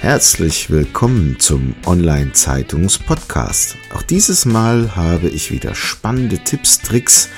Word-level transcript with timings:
Herzlich 0.00 0.68
willkommen 0.68 1.36
zum 1.40 1.74
Online-Zeitungs-Podcast. 1.86 3.76
Auch 3.94 4.02
dieses 4.02 4.44
Mal 4.44 4.94
habe 4.94 5.28
ich 5.28 5.50
wieder 5.50 5.74
spannende 5.74 6.38
Tipps, 6.38 6.80
Tricks, 6.82 7.30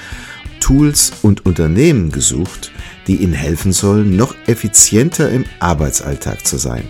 Tools 0.59 1.13
und 1.23 1.47
Unternehmen 1.47 2.11
gesucht, 2.11 2.73
die 3.07 3.17
Ihnen 3.17 3.33
helfen 3.33 3.73
sollen, 3.73 4.17
noch 4.17 4.35
effizienter 4.49 5.31
im 5.31 5.45
Arbeitsalltag 5.61 6.45
zu 6.45 6.57
sein. 6.59 6.83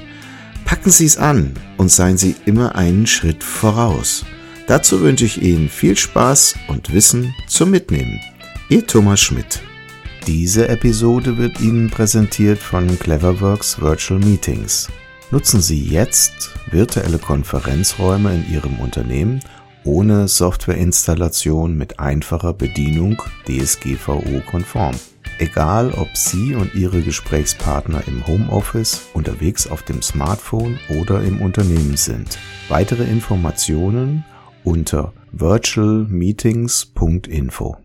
Packen 0.64 0.90
Sie 0.90 1.04
es 1.04 1.18
an 1.18 1.52
und 1.76 1.90
seien 1.90 2.16
Sie 2.16 2.34
immer 2.46 2.74
einen 2.74 3.06
Schritt 3.06 3.44
voraus. 3.44 4.24
Dazu 4.66 5.02
wünsche 5.02 5.26
ich 5.26 5.42
Ihnen 5.42 5.68
viel 5.68 5.98
Spaß 5.98 6.54
und 6.68 6.94
Wissen 6.94 7.34
zum 7.46 7.70
Mitnehmen. 7.70 8.20
Ihr 8.70 8.86
Thomas 8.86 9.20
Schmidt. 9.20 9.60
Diese 10.26 10.66
Episode 10.68 11.36
wird 11.36 11.60
Ihnen 11.60 11.90
präsentiert 11.90 12.58
von 12.58 12.98
Cleverworks 12.98 13.80
Virtual 13.80 14.18
Meetings. 14.18 14.88
Nutzen 15.30 15.60
Sie 15.60 15.84
jetzt 15.84 16.54
virtuelle 16.70 17.18
Konferenzräume 17.18 18.34
in 18.34 18.50
Ihrem 18.50 18.80
Unternehmen 18.80 19.40
ohne 19.84 20.26
Softwareinstallation 20.26 21.76
mit 21.76 22.00
einfacher 22.00 22.54
Bedienung 22.54 23.22
DSGVO-konform. 23.46 24.94
Egal, 25.38 25.92
ob 25.92 26.16
Sie 26.16 26.54
und 26.54 26.74
Ihre 26.74 27.02
Gesprächspartner 27.02 28.04
im 28.06 28.26
Homeoffice, 28.26 29.02
unterwegs 29.12 29.66
auf 29.66 29.82
dem 29.82 30.00
Smartphone 30.00 30.78
oder 30.98 31.22
im 31.22 31.42
Unternehmen 31.42 31.98
sind. 31.98 32.38
Weitere 32.70 33.04
Informationen 33.04 34.24
unter 34.64 35.12
virtualmeetings.info. 35.32 37.76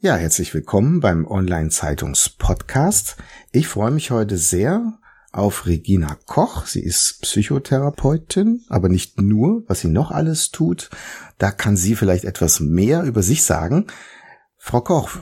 Ja, 0.00 0.16
herzlich 0.16 0.52
willkommen 0.52 0.98
beim 0.98 1.28
Online-Zeitungs-Podcast. 1.28 3.18
Ich 3.52 3.68
freue 3.68 3.92
mich 3.92 4.10
heute 4.10 4.36
sehr, 4.36 4.94
auf 5.34 5.66
Regina 5.66 6.16
Koch. 6.26 6.66
Sie 6.66 6.82
ist 6.82 7.18
Psychotherapeutin, 7.22 8.64
aber 8.68 8.88
nicht 8.88 9.20
nur, 9.20 9.64
was 9.66 9.80
sie 9.80 9.88
noch 9.88 10.10
alles 10.10 10.50
tut. 10.50 10.90
Da 11.38 11.50
kann 11.50 11.76
sie 11.76 11.96
vielleicht 11.96 12.24
etwas 12.24 12.60
mehr 12.60 13.02
über 13.02 13.22
sich 13.22 13.42
sagen. 13.42 13.86
Frau 14.56 14.80
Koch, 14.80 15.18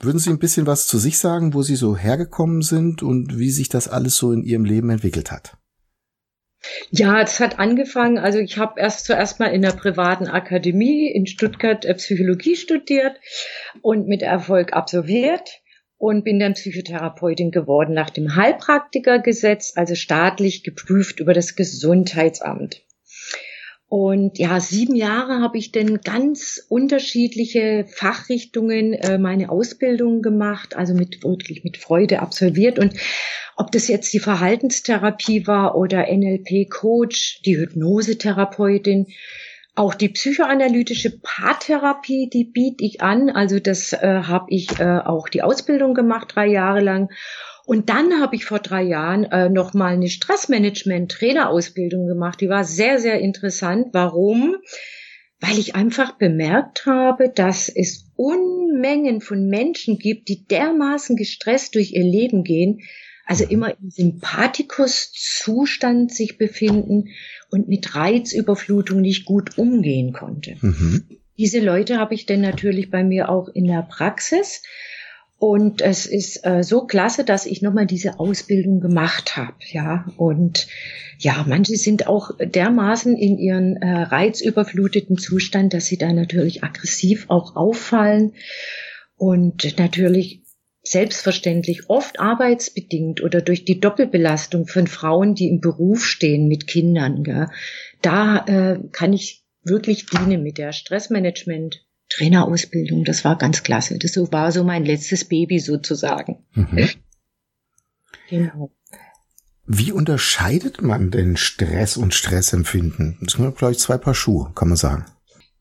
würden 0.00 0.18
Sie 0.18 0.30
ein 0.30 0.40
bisschen 0.40 0.66
was 0.66 0.88
zu 0.88 0.98
sich 0.98 1.18
sagen, 1.18 1.54
wo 1.54 1.62
Sie 1.62 1.76
so 1.76 1.96
hergekommen 1.96 2.62
sind 2.62 3.04
und 3.04 3.38
wie 3.38 3.50
sich 3.50 3.68
das 3.68 3.86
alles 3.86 4.16
so 4.16 4.32
in 4.32 4.42
Ihrem 4.42 4.64
Leben 4.64 4.90
entwickelt 4.90 5.30
hat? 5.30 5.56
Ja, 6.90 7.20
es 7.20 7.40
hat 7.40 7.58
angefangen, 7.58 8.18
also 8.18 8.38
ich 8.38 8.58
habe 8.58 8.80
erst 8.80 9.06
zuerst 9.06 9.40
mal 9.40 9.46
in 9.46 9.62
der 9.62 9.72
privaten 9.72 10.28
Akademie 10.28 11.08
in 11.08 11.26
Stuttgart 11.26 11.84
äh, 11.84 11.94
Psychologie 11.94 12.56
studiert 12.56 13.16
und 13.80 14.06
mit 14.06 14.22
Erfolg 14.22 14.72
absolviert 14.72 15.61
und 16.02 16.24
bin 16.24 16.40
dann 16.40 16.54
Psychotherapeutin 16.54 17.52
geworden 17.52 17.94
nach 17.94 18.10
dem 18.10 18.34
Heilpraktikergesetz, 18.34 19.74
also 19.76 19.94
staatlich 19.94 20.64
geprüft 20.64 21.20
über 21.20 21.32
das 21.32 21.54
Gesundheitsamt. 21.54 22.82
Und 23.86 24.36
ja, 24.36 24.58
sieben 24.58 24.96
Jahre 24.96 25.40
habe 25.40 25.58
ich 25.58 25.70
dann 25.70 26.00
ganz 26.00 26.66
unterschiedliche 26.68 27.86
Fachrichtungen 27.88 28.94
äh, 28.94 29.16
meine 29.16 29.48
Ausbildung 29.48 30.22
gemacht, 30.22 30.74
also 30.74 30.92
mit 30.92 31.22
wirklich 31.22 31.62
mit 31.62 31.76
Freude 31.76 32.18
absolviert. 32.18 32.80
Und 32.80 32.94
ob 33.54 33.70
das 33.70 33.86
jetzt 33.86 34.12
die 34.12 34.18
Verhaltenstherapie 34.18 35.46
war 35.46 35.76
oder 35.76 36.08
NLP-Coach, 36.12 37.42
die 37.44 37.58
Hypnosetherapeutin, 37.58 39.06
auch 39.74 39.94
die 39.94 40.10
psychoanalytische 40.10 41.18
Paartherapie, 41.18 42.28
die 42.28 42.44
biete 42.44 42.84
ich 42.84 43.00
an. 43.00 43.30
Also 43.30 43.58
das 43.58 43.92
äh, 43.94 44.22
habe 44.24 44.46
ich 44.48 44.78
äh, 44.78 44.98
auch 44.98 45.28
die 45.28 45.42
Ausbildung 45.42 45.94
gemacht, 45.94 46.32
drei 46.34 46.46
Jahre 46.46 46.80
lang. 46.80 47.10
Und 47.64 47.88
dann 47.88 48.20
habe 48.20 48.36
ich 48.36 48.44
vor 48.44 48.58
drei 48.58 48.82
Jahren 48.82 49.24
äh, 49.24 49.48
noch 49.48 49.72
mal 49.72 49.94
eine 49.94 50.08
Stressmanagement-Trainerausbildung 50.08 52.06
gemacht. 52.06 52.40
Die 52.40 52.48
war 52.48 52.64
sehr, 52.64 52.98
sehr 52.98 53.20
interessant. 53.20 53.88
Warum? 53.92 54.56
Weil 55.40 55.58
ich 55.58 55.74
einfach 55.74 56.18
bemerkt 56.18 56.84
habe, 56.86 57.30
dass 57.30 57.68
es 57.68 58.10
Unmengen 58.14 59.20
von 59.20 59.46
Menschen 59.46 59.98
gibt, 59.98 60.28
die 60.28 60.46
dermaßen 60.46 61.16
gestresst 61.16 61.74
durch 61.76 61.92
ihr 61.92 62.04
Leben 62.04 62.44
gehen, 62.44 62.80
also 63.26 63.44
immer 63.44 63.78
im 63.78 63.90
Sympathikus-Zustand 63.90 66.12
sich 66.12 66.38
befinden 66.38 67.10
und 67.50 67.68
mit 67.68 67.94
Reizüberflutung 67.94 69.00
nicht 69.00 69.24
gut 69.24 69.58
umgehen 69.58 70.12
konnte. 70.12 70.56
Mhm. 70.60 71.04
Diese 71.38 71.60
Leute 71.60 71.98
habe 71.98 72.14
ich 72.14 72.26
denn 72.26 72.40
natürlich 72.40 72.90
bei 72.90 73.04
mir 73.04 73.28
auch 73.28 73.48
in 73.48 73.66
der 73.66 73.82
Praxis. 73.82 74.62
Und 75.38 75.80
es 75.80 76.06
ist 76.06 76.46
äh, 76.46 76.62
so 76.62 76.86
klasse, 76.86 77.24
dass 77.24 77.46
ich 77.46 77.62
nochmal 77.62 77.86
diese 77.86 78.20
Ausbildung 78.20 78.78
gemacht 78.78 79.36
habe. 79.36 79.54
Ja, 79.72 80.06
und 80.16 80.68
ja, 81.18 81.44
manche 81.48 81.76
sind 81.76 82.06
auch 82.06 82.30
dermaßen 82.38 83.16
in 83.16 83.38
ihren 83.38 83.76
äh, 83.76 84.02
reizüberfluteten 84.02 85.18
Zustand, 85.18 85.74
dass 85.74 85.86
sie 85.86 85.98
da 85.98 86.12
natürlich 86.12 86.62
aggressiv 86.62 87.26
auch 87.28 87.56
auffallen 87.56 88.34
und 89.16 89.78
natürlich 89.78 90.41
selbstverständlich 90.82 91.88
oft 91.88 92.18
arbeitsbedingt 92.18 93.22
oder 93.22 93.40
durch 93.40 93.64
die 93.64 93.78
Doppelbelastung 93.78 94.66
von 94.66 94.86
Frauen, 94.86 95.34
die 95.34 95.48
im 95.48 95.60
Beruf 95.60 96.04
stehen 96.04 96.48
mit 96.48 96.66
Kindern. 96.66 97.22
Gell, 97.22 97.48
da 98.00 98.44
äh, 98.46 98.80
kann 98.90 99.12
ich 99.12 99.44
wirklich 99.62 100.06
dienen 100.06 100.42
mit 100.42 100.58
der 100.58 100.72
Stressmanagement. 100.72 101.86
Trainerausbildung, 102.08 103.04
das 103.04 103.24
war 103.24 103.38
ganz 103.38 103.62
klasse. 103.62 103.98
Das 103.98 104.16
war 104.32 104.52
so 104.52 104.64
mein 104.64 104.84
letztes 104.84 105.24
Baby 105.24 105.60
sozusagen. 105.60 106.44
Mhm. 106.52 106.90
Genau. 108.28 108.70
Wie 109.64 109.92
unterscheidet 109.92 110.82
man 110.82 111.10
denn 111.10 111.36
Stress 111.36 111.96
und 111.96 112.12
Stressempfinden? 112.12 113.16
Das 113.22 113.34
sind, 113.34 113.56
glaube 113.56 113.72
ich, 113.72 113.78
zwei 113.78 113.96
Paar 113.96 114.14
Schuhe, 114.14 114.52
kann 114.54 114.68
man 114.68 114.76
sagen. 114.76 115.06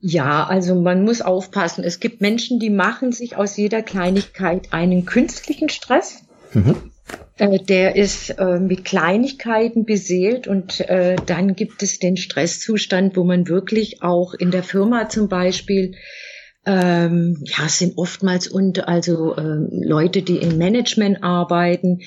Ja, 0.02 0.46
also 0.46 0.76
man 0.76 1.04
muss 1.04 1.22
aufpassen. 1.22 1.84
Es 1.84 2.00
gibt 2.00 2.22
Menschen, 2.22 2.60
die 2.60 2.72
machen 2.72 3.12
sich 3.12 3.38
aus 3.38 3.56
jeder 3.56 3.84
Kleinigkeit 3.84 4.74
einen 4.74 5.06
künstlichen 5.06 5.70
Stress. 5.70 6.24
Mhm. 6.54 6.76
Äh, 7.38 7.60
der 7.60 7.96
ist 7.96 8.32
äh, 8.32 8.60
mit 8.60 8.84
Kleinigkeiten 8.84 9.86
beseelt 9.86 10.48
und 10.48 10.80
äh, 10.82 11.16
dann 11.26 11.56
gibt 11.56 11.84
es 11.84 12.00
den 12.00 12.18
Stresszustand, 12.18 13.16
wo 13.16 13.24
man 13.24 13.48
wirklich 13.48 14.02
auch 14.02 14.34
in 14.34 14.50
der 14.52 14.64
Firma 14.64 15.08
zum 15.08 15.30
Beispiel 15.30 15.96
ähm, 16.66 17.44
ja, 17.44 17.66
es 17.66 17.80
sind 17.80 17.98
oftmals 17.98 18.48
und 18.48 18.88
also 18.88 19.36
äh, 19.36 19.66
Leute, 19.72 20.22
die 20.22 20.38
im 20.38 20.58
Management 20.58 21.24
arbeiten 21.24 22.02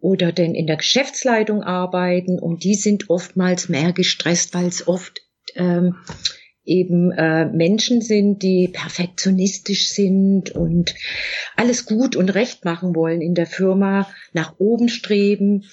oder 0.00 0.30
denn 0.30 0.54
in 0.54 0.66
der 0.66 0.76
Geschäftsleitung 0.76 1.62
arbeiten 1.62 2.38
und 2.38 2.62
die 2.62 2.74
sind 2.74 3.10
oftmals 3.10 3.68
mehr 3.68 3.92
gestresst, 3.92 4.54
weil 4.54 4.66
es 4.66 4.86
oft 4.86 5.20
ähm, 5.56 5.96
eben 6.66 7.12
äh, 7.12 7.46
Menschen 7.46 8.02
sind, 8.02 8.42
die 8.42 8.68
perfektionistisch 8.68 9.88
sind 9.88 10.50
und 10.50 10.94
alles 11.56 11.86
gut 11.86 12.16
und 12.16 12.30
recht 12.30 12.64
machen 12.64 12.94
wollen 12.94 13.20
in 13.20 13.34
der 13.34 13.46
Firma, 13.46 14.08
nach 14.32 14.54
oben 14.58 14.88
streben, 14.88 15.64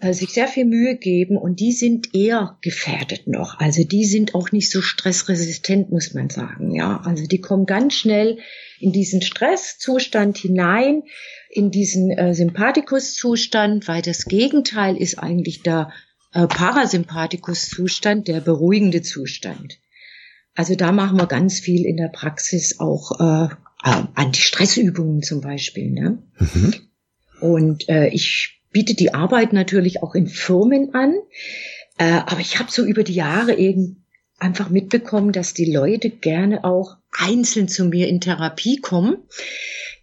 äh, 0.00 0.12
sich 0.12 0.30
sehr 0.30 0.48
viel 0.48 0.66
Mühe 0.66 0.96
geben 0.96 1.36
und 1.36 1.60
die 1.60 1.72
sind 1.72 2.14
eher 2.14 2.58
gefährdet 2.60 3.26
noch. 3.26 3.58
Also 3.58 3.84
die 3.84 4.04
sind 4.04 4.34
auch 4.34 4.52
nicht 4.52 4.70
so 4.70 4.82
stressresistent, 4.82 5.90
muss 5.90 6.12
man 6.14 6.28
sagen. 6.30 6.74
Ja, 6.74 7.00
also 7.04 7.26
die 7.26 7.40
kommen 7.40 7.64
ganz 7.64 7.94
schnell 7.94 8.38
in 8.80 8.92
diesen 8.92 9.22
Stresszustand 9.22 10.36
hinein, 10.36 11.04
in 11.48 11.70
diesen 11.70 12.10
äh, 12.10 12.34
Sympathikuszustand, 12.34 13.88
weil 13.88 14.02
das 14.02 14.26
Gegenteil 14.26 14.96
ist 14.96 15.18
eigentlich 15.18 15.62
der 15.62 15.90
äh, 16.34 16.48
Parasympathikuszustand, 16.48 18.28
der 18.28 18.40
beruhigende 18.40 19.02
Zustand. 19.02 19.78
Also 20.54 20.74
da 20.74 20.92
machen 20.92 21.18
wir 21.18 21.26
ganz 21.26 21.58
viel 21.58 21.84
in 21.84 21.96
der 21.96 22.08
Praxis 22.08 22.80
auch 22.80 23.20
äh, 23.20 23.48
äh, 23.84 24.02
Anti-Stress-Übungen 24.14 25.22
zum 25.22 25.40
Beispiel. 25.40 25.90
Ne? 25.90 26.18
Mhm. 26.38 26.74
Und 27.40 27.88
äh, 27.88 28.08
ich 28.08 28.62
biete 28.70 28.94
die 28.94 29.14
Arbeit 29.14 29.52
natürlich 29.52 30.02
auch 30.02 30.14
in 30.14 30.26
Firmen 30.26 30.94
an. 30.94 31.14
Äh, 31.98 32.20
aber 32.26 32.40
ich 32.40 32.58
habe 32.58 32.70
so 32.70 32.84
über 32.84 33.02
die 33.02 33.14
Jahre 33.14 33.54
eben 33.56 34.04
einfach 34.38 34.68
mitbekommen, 34.68 35.32
dass 35.32 35.54
die 35.54 35.70
Leute 35.70 36.10
gerne 36.10 36.64
auch 36.64 36.96
einzeln 37.12 37.68
zu 37.68 37.84
mir 37.84 38.08
in 38.08 38.20
Therapie 38.20 38.80
kommen. 38.80 39.18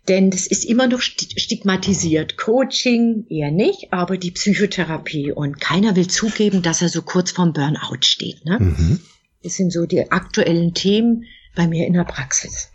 Denn 0.07 0.31
das 0.31 0.47
ist 0.47 0.65
immer 0.65 0.87
noch 0.87 1.01
stigmatisiert. 1.01 2.37
Coaching 2.37 3.25
eher 3.29 3.51
nicht, 3.51 3.93
aber 3.93 4.17
die 4.17 4.31
Psychotherapie. 4.31 5.31
Und 5.31 5.61
keiner 5.61 5.95
will 5.95 6.07
zugeben, 6.07 6.63
dass 6.63 6.81
er 6.81 6.89
so 6.89 7.03
kurz 7.03 7.31
vorm 7.31 7.53
Burnout 7.53 8.01
steht. 8.01 8.43
Ne? 8.45 8.57
Mhm. 8.59 8.99
Das 9.43 9.53
sind 9.55 9.71
so 9.71 9.85
die 9.85 10.11
aktuellen 10.11 10.73
Themen 10.73 11.25
bei 11.55 11.67
mir 11.67 11.87
in 11.87 11.93
der 11.93 12.03
Praxis. 12.03 12.69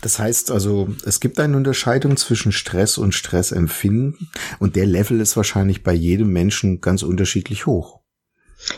Das 0.00 0.18
heißt 0.18 0.50
also, 0.50 0.88
es 1.04 1.20
gibt 1.20 1.38
eine 1.38 1.56
Unterscheidung 1.56 2.16
zwischen 2.16 2.52
Stress 2.52 2.98
und 2.98 3.14
Stressempfinden 3.14 4.30
und 4.58 4.76
der 4.76 4.86
Level 4.86 5.20
ist 5.20 5.36
wahrscheinlich 5.36 5.82
bei 5.82 5.92
jedem 5.92 6.32
Menschen 6.32 6.80
ganz 6.80 7.02
unterschiedlich 7.02 7.66
hoch. 7.66 7.97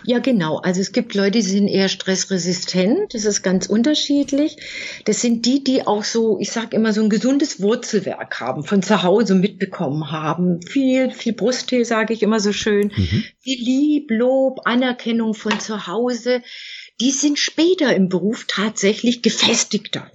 Ja, 0.05 0.19
genau. 0.19 0.59
Also 0.59 0.81
es 0.81 0.93
gibt 0.93 1.15
Leute, 1.15 1.33
die 1.33 1.43
sind 1.43 1.69
eher 1.69 1.89
stressresistent. 1.89 3.15
Das 3.15 3.25
ist 3.25 3.43
ganz 3.43 3.67
unterschiedlich. 3.67 4.57
Das 5.05 5.21
sind 5.21 5.47
die, 5.47 5.65
die 5.65 5.87
auch 5.87 6.05
so, 6.05 6.39
ich 6.39 6.51
sage 6.51 6.77
immer, 6.77 6.93
so 6.93 7.03
ein 7.03 7.11
gesundes 7.11 7.61
Wurzelwerk 7.61 8.41
haben, 8.41 8.63
von 8.65 8.83
zu 8.83 9.03
Hause 9.03 9.35
mitbekommen 9.35 10.11
haben. 10.11 10.63
Viel, 10.63 11.11
viel 11.11 11.33
Brusttee, 11.33 11.85
sage 11.85 12.13
ich 12.13 12.23
immer 12.23 12.41
so 12.41 12.53
schön. 12.53 12.93
Mhm. 12.95 13.25
Viel 13.41 13.63
Lieb, 13.63 14.11
Lob, 14.11 14.61
Anerkennung 14.65 15.35
von 15.35 15.59
zu 15.61 15.87
Hause. 15.87 16.43
Die 17.01 17.11
sind 17.11 17.39
später 17.39 17.95
im 17.95 18.09
Beruf 18.09 18.45
tatsächlich 18.47 19.23
gefestigter, 19.23 20.11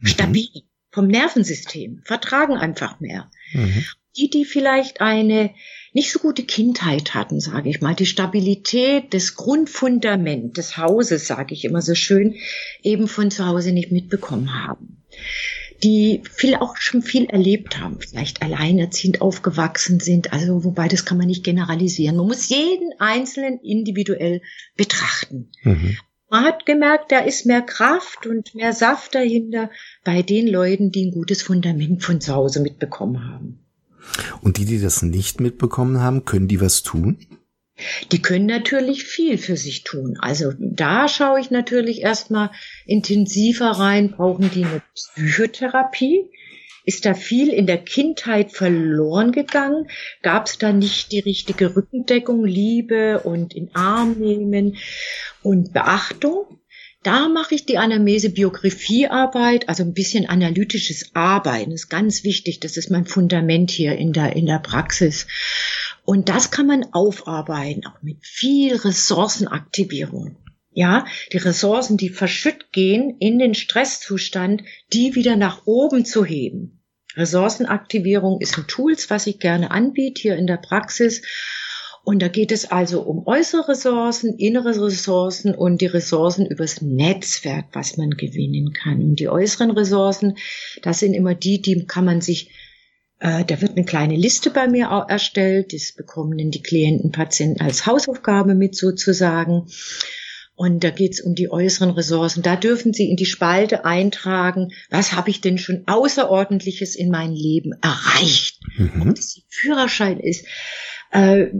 mhm. 0.00 0.06
stabil 0.06 0.48
vom 0.90 1.06
Nervensystem, 1.08 2.02
vertragen 2.04 2.56
einfach 2.56 3.00
mehr. 3.00 3.30
Mhm. 3.52 3.84
Die, 4.16 4.30
die 4.30 4.46
vielleicht 4.46 5.02
eine 5.02 5.54
nicht 5.96 6.12
so 6.12 6.18
gute 6.18 6.44
Kindheit 6.44 7.14
hatten, 7.14 7.40
sage 7.40 7.70
ich 7.70 7.80
mal, 7.80 7.94
die 7.94 8.04
Stabilität, 8.04 9.14
das 9.14 9.34
Grundfundament 9.34 10.58
des 10.58 10.76
Hauses, 10.76 11.26
sage 11.26 11.54
ich 11.54 11.64
immer 11.64 11.80
so 11.80 11.94
schön, 11.94 12.34
eben 12.82 13.08
von 13.08 13.30
zu 13.30 13.46
Hause 13.46 13.72
nicht 13.72 13.92
mitbekommen 13.92 14.62
haben. 14.62 15.02
Die 15.82 16.20
viel 16.30 16.54
auch 16.56 16.76
schon 16.76 17.00
viel 17.00 17.24
erlebt 17.24 17.80
haben, 17.80 17.98
vielleicht 17.98 18.42
alleinerziehend 18.42 19.22
aufgewachsen 19.22 19.98
sind, 19.98 20.34
also 20.34 20.64
wobei 20.64 20.86
das 20.86 21.06
kann 21.06 21.16
man 21.16 21.28
nicht 21.28 21.44
generalisieren. 21.44 22.18
Man 22.18 22.26
muss 22.26 22.50
jeden 22.50 22.92
Einzelnen 22.98 23.58
individuell 23.60 24.42
betrachten. 24.76 25.48
Mhm. 25.62 25.96
Man 26.28 26.44
hat 26.44 26.66
gemerkt, 26.66 27.10
da 27.10 27.20
ist 27.20 27.46
mehr 27.46 27.62
Kraft 27.62 28.26
und 28.26 28.54
mehr 28.54 28.74
Saft 28.74 29.14
dahinter 29.14 29.70
bei 30.04 30.20
den 30.20 30.46
Leuten, 30.46 30.90
die 30.90 31.06
ein 31.06 31.12
gutes 31.12 31.40
Fundament 31.40 32.04
von 32.04 32.20
zu 32.20 32.34
Hause 32.34 32.60
mitbekommen 32.60 33.24
haben. 33.32 33.65
Und 34.40 34.56
die, 34.58 34.64
die 34.64 34.80
das 34.80 35.02
nicht 35.02 35.40
mitbekommen 35.40 36.00
haben, 36.00 36.24
können 36.24 36.48
die 36.48 36.60
was 36.60 36.82
tun? 36.82 37.18
Die 38.10 38.22
können 38.22 38.46
natürlich 38.46 39.04
viel 39.04 39.36
für 39.36 39.56
sich 39.56 39.84
tun. 39.84 40.16
Also 40.20 40.52
da 40.58 41.08
schaue 41.08 41.40
ich 41.40 41.50
natürlich 41.50 42.00
erstmal 42.00 42.50
intensiver 42.86 43.72
rein. 43.72 44.12
Brauchen 44.12 44.50
die 44.50 44.64
eine 44.64 44.82
Psychotherapie? 44.94 46.30
Ist 46.84 47.04
da 47.04 47.14
viel 47.14 47.48
in 47.48 47.66
der 47.66 47.78
Kindheit 47.78 48.52
verloren 48.52 49.32
gegangen? 49.32 49.88
Gab 50.22 50.46
es 50.46 50.56
da 50.56 50.72
nicht 50.72 51.10
die 51.12 51.18
richtige 51.18 51.74
Rückendeckung, 51.74 52.44
Liebe 52.44 53.20
und 53.24 53.54
in 53.54 53.74
Arm 53.74 54.12
nehmen 54.12 54.76
und 55.42 55.72
Beachtung? 55.72 56.60
Da 57.02 57.28
mache 57.28 57.54
ich 57.54 57.66
die 57.66 57.78
Anamnese-Biografiearbeit, 57.78 59.68
also 59.68 59.84
ein 59.84 59.94
bisschen 59.94 60.26
analytisches 60.28 61.14
Arbeiten, 61.14 61.70
das 61.70 61.82
ist 61.82 61.88
ganz 61.88 62.24
wichtig. 62.24 62.58
Das 62.60 62.76
ist 62.76 62.90
mein 62.90 63.06
Fundament 63.06 63.70
hier 63.70 63.96
in 63.96 64.12
der, 64.12 64.34
in 64.34 64.46
der 64.46 64.58
Praxis. 64.58 65.26
Und 66.04 66.28
das 66.28 66.50
kann 66.50 66.66
man 66.66 66.86
aufarbeiten, 66.92 67.86
auch 67.86 68.02
mit 68.02 68.18
viel 68.24 68.76
Ressourcenaktivierung. 68.76 70.36
Ja, 70.72 71.06
die 71.32 71.38
Ressourcen, 71.38 71.96
die 71.96 72.10
verschütt 72.10 72.70
gehen 72.70 73.16
in 73.18 73.38
den 73.38 73.54
Stresszustand, 73.54 74.62
die 74.92 75.14
wieder 75.14 75.36
nach 75.36 75.62
oben 75.64 76.04
zu 76.04 76.24
heben. 76.24 76.82
Ressourcenaktivierung 77.16 78.40
ist 78.40 78.58
ein 78.58 78.66
Tools, 78.66 79.08
was 79.08 79.26
ich 79.26 79.38
gerne 79.38 79.70
anbiete 79.70 80.20
hier 80.20 80.36
in 80.36 80.46
der 80.46 80.58
Praxis. 80.58 81.22
Und 82.06 82.22
da 82.22 82.28
geht 82.28 82.52
es 82.52 82.70
also 82.70 83.02
um 83.02 83.26
äußere 83.26 83.66
Ressourcen, 83.66 84.38
innere 84.38 84.80
Ressourcen 84.80 85.56
und 85.56 85.80
die 85.80 85.86
Ressourcen 85.86 86.46
übers 86.46 86.80
Netzwerk, 86.80 87.64
was 87.72 87.96
man 87.96 88.10
gewinnen 88.10 88.72
kann. 88.72 89.02
Und 89.02 89.16
die 89.18 89.28
äußeren 89.28 89.72
Ressourcen, 89.72 90.36
das 90.82 91.00
sind 91.00 91.14
immer 91.14 91.34
die, 91.34 91.60
die 91.60 91.84
kann 91.84 92.04
man 92.04 92.20
sich 92.20 92.52
äh, 93.18 93.44
da 93.44 93.60
wird 93.60 93.72
eine 93.72 93.84
kleine 93.84 94.14
Liste 94.14 94.50
bei 94.50 94.68
mir 94.68 94.86
erstellt. 95.08 95.72
Das 95.72 95.94
bekommen 95.96 96.38
dann 96.38 96.52
die 96.52 96.62
Klienten, 96.62 97.10
Patienten 97.10 97.60
als 97.60 97.86
Hausaufgabe 97.86 98.54
mit 98.54 98.76
sozusagen. 98.76 99.66
Und 100.54 100.84
da 100.84 100.90
geht 100.90 101.14
es 101.14 101.20
um 101.20 101.34
die 101.34 101.50
äußeren 101.50 101.90
Ressourcen. 101.90 102.44
Da 102.44 102.54
dürfen 102.54 102.92
Sie 102.92 103.10
in 103.10 103.16
die 103.16 103.26
Spalte 103.26 103.84
eintragen, 103.84 104.68
was 104.90 105.12
habe 105.12 105.30
ich 105.30 105.40
denn 105.40 105.58
schon 105.58 105.82
Außerordentliches 105.88 106.94
in 106.94 107.10
meinem 107.10 107.34
Leben 107.34 107.72
erreicht. 107.82 108.60
Mhm. 108.76 109.08
Ob 109.08 109.16
das 109.16 109.36
ein 109.36 109.42
Führerschein 109.48 110.20
ist, 110.20 110.46
äh, 111.16 111.50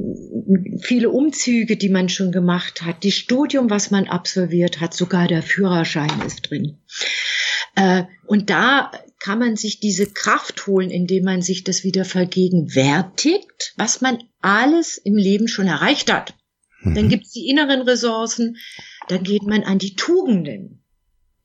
viele 0.80 1.10
Umzüge, 1.10 1.76
die 1.76 1.88
man 1.88 2.08
schon 2.08 2.30
gemacht 2.30 2.82
hat, 2.82 3.02
die 3.02 3.12
Studium, 3.12 3.70
was 3.70 3.90
man 3.90 4.06
absolviert 4.06 4.80
hat, 4.80 4.94
sogar 4.94 5.28
der 5.28 5.42
Führerschein 5.42 6.20
ist 6.26 6.50
drin. 6.50 6.78
Äh, 7.74 8.04
und 8.26 8.50
da 8.50 8.90
kann 9.18 9.38
man 9.38 9.56
sich 9.56 9.80
diese 9.80 10.06
Kraft 10.06 10.66
holen, 10.66 10.90
indem 10.90 11.24
man 11.24 11.42
sich 11.42 11.64
das 11.64 11.84
wieder 11.84 12.04
vergegenwärtigt, 12.04 13.72
was 13.76 14.00
man 14.00 14.18
alles 14.40 14.98
im 14.98 15.16
Leben 15.16 15.48
schon 15.48 15.66
erreicht 15.66 16.12
hat. 16.12 16.34
Mhm. 16.82 16.94
Dann 16.94 17.08
gibt's 17.08 17.32
die 17.32 17.48
inneren 17.48 17.82
Ressourcen, 17.82 18.58
dann 19.08 19.22
geht 19.22 19.42
man 19.42 19.62
an 19.62 19.78
die 19.78 19.94
Tugenden, 19.94 20.84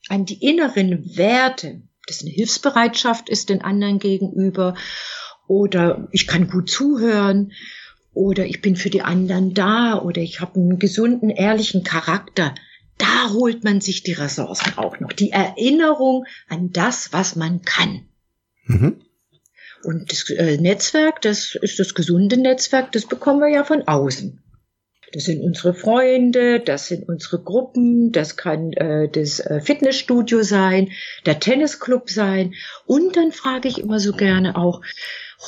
an 0.10 0.26
die 0.26 0.46
inneren 0.46 1.16
Werte, 1.16 1.82
das 2.08 2.22
eine 2.22 2.32
Hilfsbereitschaft 2.32 3.30
ist 3.30 3.50
den 3.50 3.62
anderen 3.62 4.00
gegenüber 4.00 4.76
oder 5.48 6.08
ich 6.12 6.28
kann 6.28 6.50
gut 6.50 6.70
zuhören 6.70 7.52
oder 8.14 8.46
ich 8.46 8.62
bin 8.62 8.76
für 8.76 8.90
die 8.90 9.02
anderen 9.02 9.54
da 9.54 10.00
oder 10.00 10.22
ich 10.22 10.42
habe 10.42 10.60
einen 10.60 10.80
gesunden, 10.80 11.30
ehrlichen 11.30 11.84
Charakter. 11.84 12.54
Da 12.98 13.32
holt 13.32 13.64
man 13.64 13.82
sich 13.82 14.04
die 14.04 14.14
Ressourcen 14.14 14.78
auch 14.78 15.00
noch. 15.00 15.14
Die 15.14 15.32
Erinnerung 15.32 16.26
an 16.48 16.72
das, 16.72 17.14
was 17.14 17.36
man 17.36 17.62
kann. 17.62 18.06
Mhm. 18.66 19.02
Und 19.84 20.12
das 20.12 20.30
äh, 20.30 20.58
Netzwerk, 20.58 21.22
das 21.22 21.56
ist 21.56 21.80
das 21.80 21.96
gesunde 21.96 22.38
Netzwerk, 22.38 22.92
das 22.92 23.08
bekommen 23.08 23.40
wir 23.40 23.50
ja 23.50 23.64
von 23.64 23.88
außen. 23.88 24.40
Das 25.14 25.26
sind 25.26 25.42
unsere 25.42 25.74
Freunde, 25.74 26.62
das 26.62 26.88
sind 26.88 27.10
unsere 27.10 27.42
Gruppen, 27.42 28.12
das 28.12 28.38
kann 28.38 28.72
äh, 28.74 29.10
das 29.10 29.40
äh, 29.40 29.60
Fitnessstudio 29.60 30.44
sein, 30.44 30.92
der 31.26 31.40
Tennisclub 31.40 32.10
sein. 32.10 32.54
Und 32.86 33.18
dann 33.18 33.32
frage 33.32 33.68
ich 33.68 33.80
immer 33.80 34.00
so 34.00 34.14
gerne 34.14 34.56
auch, 34.56 34.82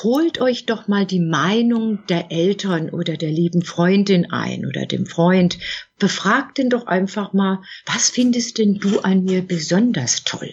holt 0.02 0.40
euch 0.40 0.66
doch 0.66 0.88
mal 0.88 1.06
die 1.06 1.20
Meinung 1.20 2.04
der 2.08 2.32
Eltern 2.32 2.90
oder 2.90 3.16
der 3.16 3.30
lieben 3.30 3.62
Freundin 3.62 4.30
ein 4.30 4.66
oder 4.66 4.86
dem 4.86 5.06
Freund. 5.06 5.58
Befragt 5.98 6.58
den 6.58 6.70
doch 6.70 6.86
einfach 6.86 7.32
mal, 7.32 7.62
was 7.86 8.10
findest 8.10 8.58
denn 8.58 8.78
du 8.78 9.00
an 9.00 9.24
mir 9.24 9.42
besonders 9.42 10.24
toll? 10.24 10.52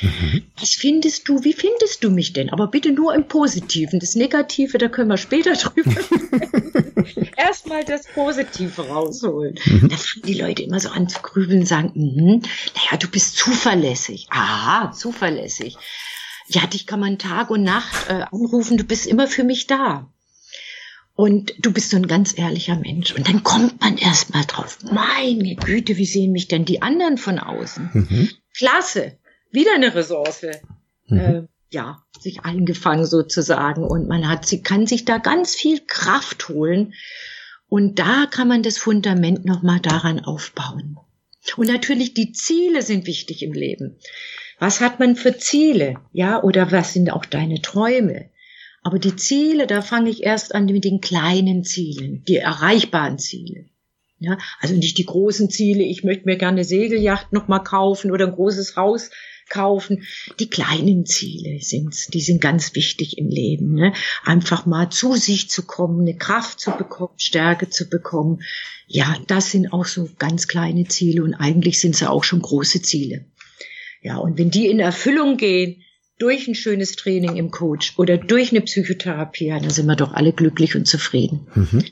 Mhm. 0.00 0.42
Was 0.58 0.70
findest 0.70 1.28
du, 1.28 1.44
wie 1.44 1.52
findest 1.52 2.02
du 2.02 2.10
mich 2.10 2.32
denn? 2.32 2.50
Aber 2.50 2.68
bitte 2.68 2.90
nur 2.90 3.14
im 3.14 3.28
Positiven. 3.28 4.00
Das 4.00 4.14
Negative, 4.14 4.78
da 4.78 4.88
können 4.88 5.10
wir 5.10 5.18
später 5.18 5.52
drüber 5.54 6.00
Erstmal 7.36 7.84
das 7.84 8.06
Positive 8.06 8.88
rausholen. 8.88 9.56
Mhm. 9.64 9.88
Da 9.88 9.96
fangen 9.96 10.26
die 10.26 10.40
Leute 10.40 10.62
immer 10.62 10.80
so 10.80 10.88
an 10.88 11.08
zu 11.08 11.20
grübeln 11.20 11.60
und 11.60 11.66
sagen, 11.66 11.92
mh, 11.94 12.48
naja, 12.74 12.98
du 12.98 13.08
bist 13.08 13.36
zuverlässig. 13.36 14.26
Aha, 14.30 14.92
zuverlässig 14.92 15.76
ja, 16.54 16.66
dich 16.66 16.86
kann 16.86 17.00
man 17.00 17.18
Tag 17.18 17.50
und 17.50 17.62
Nacht 17.62 18.08
äh, 18.08 18.24
anrufen, 18.30 18.76
du 18.76 18.84
bist 18.84 19.06
immer 19.06 19.26
für 19.26 19.44
mich 19.44 19.66
da. 19.66 20.10
Und 21.14 21.52
du 21.58 21.72
bist 21.72 21.90
so 21.90 21.98
ein 21.98 22.06
ganz 22.06 22.36
ehrlicher 22.38 22.76
Mensch. 22.76 23.14
Und 23.14 23.28
dann 23.28 23.42
kommt 23.42 23.80
man 23.82 23.98
erst 23.98 24.32
mal 24.32 24.44
drauf. 24.46 24.78
Meine 24.90 25.54
Güte, 25.54 25.98
wie 25.98 26.06
sehen 26.06 26.32
mich 26.32 26.48
denn 26.48 26.64
die 26.64 26.80
anderen 26.80 27.18
von 27.18 27.38
außen? 27.38 27.90
Mhm. 27.92 28.30
Klasse. 28.56 29.18
Wieder 29.50 29.74
eine 29.74 29.94
Ressource. 29.94 30.46
Mhm. 31.08 31.18
Äh, 31.18 31.42
ja, 31.70 32.02
sich 32.18 32.40
eingefangen 32.44 33.04
sozusagen. 33.04 33.84
Und 33.84 34.08
man 34.08 34.28
hat, 34.28 34.46
sie 34.46 34.62
kann 34.62 34.86
sich 34.86 35.04
da 35.04 35.18
ganz 35.18 35.54
viel 35.54 35.80
Kraft 35.86 36.48
holen. 36.48 36.94
Und 37.68 37.98
da 37.98 38.26
kann 38.30 38.48
man 38.48 38.62
das 38.62 38.78
Fundament 38.78 39.44
nochmal 39.44 39.80
daran 39.80 40.20
aufbauen. 40.20 40.96
Und 41.56 41.66
natürlich 41.66 42.14
die 42.14 42.32
Ziele 42.32 42.82
sind 42.82 43.06
wichtig 43.06 43.42
im 43.42 43.52
Leben. 43.52 43.98
Was 44.60 44.80
hat 44.80 45.00
man 45.00 45.16
für 45.16 45.38
Ziele? 45.38 45.94
Ja, 46.12 46.42
oder 46.42 46.70
was 46.70 46.92
sind 46.92 47.10
auch 47.10 47.24
deine 47.24 47.62
Träume? 47.62 48.28
Aber 48.82 48.98
die 48.98 49.16
Ziele, 49.16 49.66
da 49.66 49.80
fange 49.80 50.10
ich 50.10 50.22
erst 50.22 50.54
an 50.54 50.66
mit 50.66 50.84
den 50.84 51.00
kleinen 51.00 51.64
Zielen, 51.64 52.22
die 52.28 52.36
erreichbaren 52.36 53.18
Ziele. 53.18 53.64
Ja, 54.18 54.36
also 54.60 54.74
nicht 54.74 54.98
die 54.98 55.06
großen 55.06 55.48
Ziele, 55.48 55.82
ich 55.82 56.04
möchte 56.04 56.26
mir 56.26 56.36
gerne 56.36 56.58
eine 56.58 56.64
Segelyacht 56.64 57.32
nochmal 57.32 57.64
kaufen 57.64 58.12
oder 58.12 58.26
ein 58.26 58.34
großes 58.34 58.76
Haus 58.76 59.10
kaufen. 59.48 60.04
Die 60.38 60.50
kleinen 60.50 61.06
Ziele 61.06 61.58
sind's, 61.62 62.08
die 62.08 62.20
sind 62.20 62.42
ganz 62.42 62.74
wichtig 62.74 63.16
im 63.16 63.28
Leben. 63.28 63.72
Ne? 63.72 63.94
Einfach 64.24 64.66
mal 64.66 64.90
zu 64.90 65.14
sich 65.14 65.48
zu 65.48 65.62
kommen, 65.62 66.02
eine 66.02 66.18
Kraft 66.18 66.60
zu 66.60 66.70
bekommen, 66.72 67.14
Stärke 67.16 67.70
zu 67.70 67.88
bekommen. 67.88 68.42
Ja, 68.86 69.16
das 69.26 69.50
sind 69.52 69.72
auch 69.72 69.86
so 69.86 70.10
ganz 70.18 70.48
kleine 70.48 70.84
Ziele 70.84 71.24
und 71.24 71.32
eigentlich 71.32 71.80
sind 71.80 71.96
sie 71.96 72.08
auch 72.08 72.24
schon 72.24 72.42
große 72.42 72.82
Ziele. 72.82 73.24
Ja, 74.00 74.16
und 74.16 74.38
wenn 74.38 74.50
die 74.50 74.66
in 74.66 74.80
Erfüllung 74.80 75.36
gehen, 75.36 75.82
durch 76.18 76.46
ein 76.46 76.54
schönes 76.54 76.96
Training 76.96 77.36
im 77.36 77.50
Coach 77.50 77.94
oder 77.98 78.18
durch 78.18 78.50
eine 78.50 78.60
Psychotherapie, 78.60 79.48
dann 79.48 79.70
sind 79.70 79.86
wir 79.86 79.96
doch 79.96 80.12
alle 80.12 80.32
glücklich 80.32 80.76
und 80.76 80.86
zufrieden. 80.86 81.46
Mhm. 81.54 81.84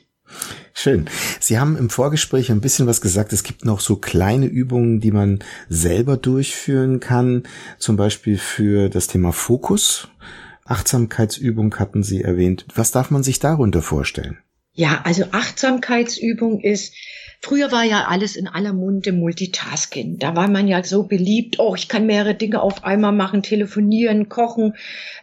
Schön. 0.73 1.09
Sie 1.39 1.57
haben 1.57 1.75
im 1.75 1.89
Vorgespräch 1.89 2.51
ein 2.51 2.61
bisschen 2.61 2.85
was 2.85 3.01
gesagt. 3.01 3.33
Es 3.33 3.43
gibt 3.43 3.65
noch 3.65 3.79
so 3.79 3.95
kleine 3.95 4.45
Übungen, 4.45 4.99
die 4.99 5.11
man 5.11 5.39
selber 5.67 6.15
durchführen 6.15 6.99
kann. 6.99 7.43
Zum 7.79 7.97
Beispiel 7.97 8.37
für 8.37 8.89
das 8.89 9.07
Thema 9.07 9.33
Fokus. 9.33 10.07
Achtsamkeitsübung 10.65 11.75
hatten 11.79 12.03
Sie 12.03 12.21
erwähnt. 12.21 12.65
Was 12.75 12.91
darf 12.91 13.09
man 13.09 13.23
sich 13.23 13.39
darunter 13.39 13.81
vorstellen? 13.81 14.37
Ja, 14.73 15.01
also 15.03 15.25
Achtsamkeitsübung 15.31 16.61
ist, 16.61 16.93
Früher 17.41 17.71
war 17.71 17.85
ja 17.85 18.05
alles 18.09 18.35
in 18.35 18.49
aller 18.49 18.73
Munde 18.73 19.13
Multitasking. 19.13 20.17
Da 20.19 20.35
war 20.35 20.49
man 20.49 20.67
ja 20.67 20.83
so 20.83 21.03
beliebt, 21.03 21.57
oh, 21.57 21.73
ich 21.73 21.87
kann 21.87 22.05
mehrere 22.05 22.35
Dinge 22.35 22.61
auf 22.61 22.83
einmal 22.83 23.13
machen, 23.13 23.43
telefonieren, 23.43 24.27
kochen, 24.27 24.75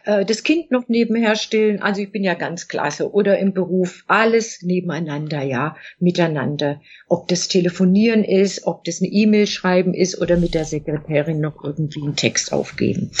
äh, 0.03 0.25
das 0.25 0.41
Kind 0.41 0.71
noch 0.71 0.87
nebenher 0.87 1.35
stillen. 1.35 1.79
Also 1.79 2.01
ich 2.01 2.11
bin 2.11 2.23
ja 2.23 2.33
ganz 2.33 2.67
klasse. 2.67 3.13
Oder 3.13 3.37
im 3.37 3.53
Beruf, 3.53 4.03
alles 4.07 4.63
nebeneinander, 4.63 5.43
ja, 5.43 5.75
miteinander. 5.99 6.81
Ob 7.07 7.27
das 7.27 7.49
Telefonieren 7.49 8.23
ist, 8.23 8.65
ob 8.65 8.83
das 8.83 8.99
eine 8.99 9.11
E-Mail 9.11 9.45
schreiben 9.45 9.93
ist 9.93 10.19
oder 10.19 10.37
mit 10.37 10.55
der 10.55 10.65
Sekretärin 10.65 11.39
noch 11.39 11.63
irgendwie 11.63 12.01
einen 12.01 12.15
Text 12.15 12.51
aufgeben. 12.51 13.11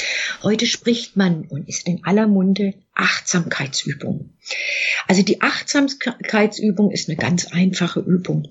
Heute 0.41 0.65
spricht 0.65 1.15
man 1.15 1.45
und 1.49 1.69
ist 1.69 1.87
in 1.87 2.03
aller 2.03 2.25
Munde 2.25 2.73
Achtsamkeitsübung. 2.97 4.33
Also 5.07 5.21
die 5.23 5.41
Achtsamkeitsübung 5.41 6.91
ist 6.91 7.09
eine 7.09 7.17
ganz 7.17 7.47
einfache 7.47 7.99
Übung. 7.99 8.49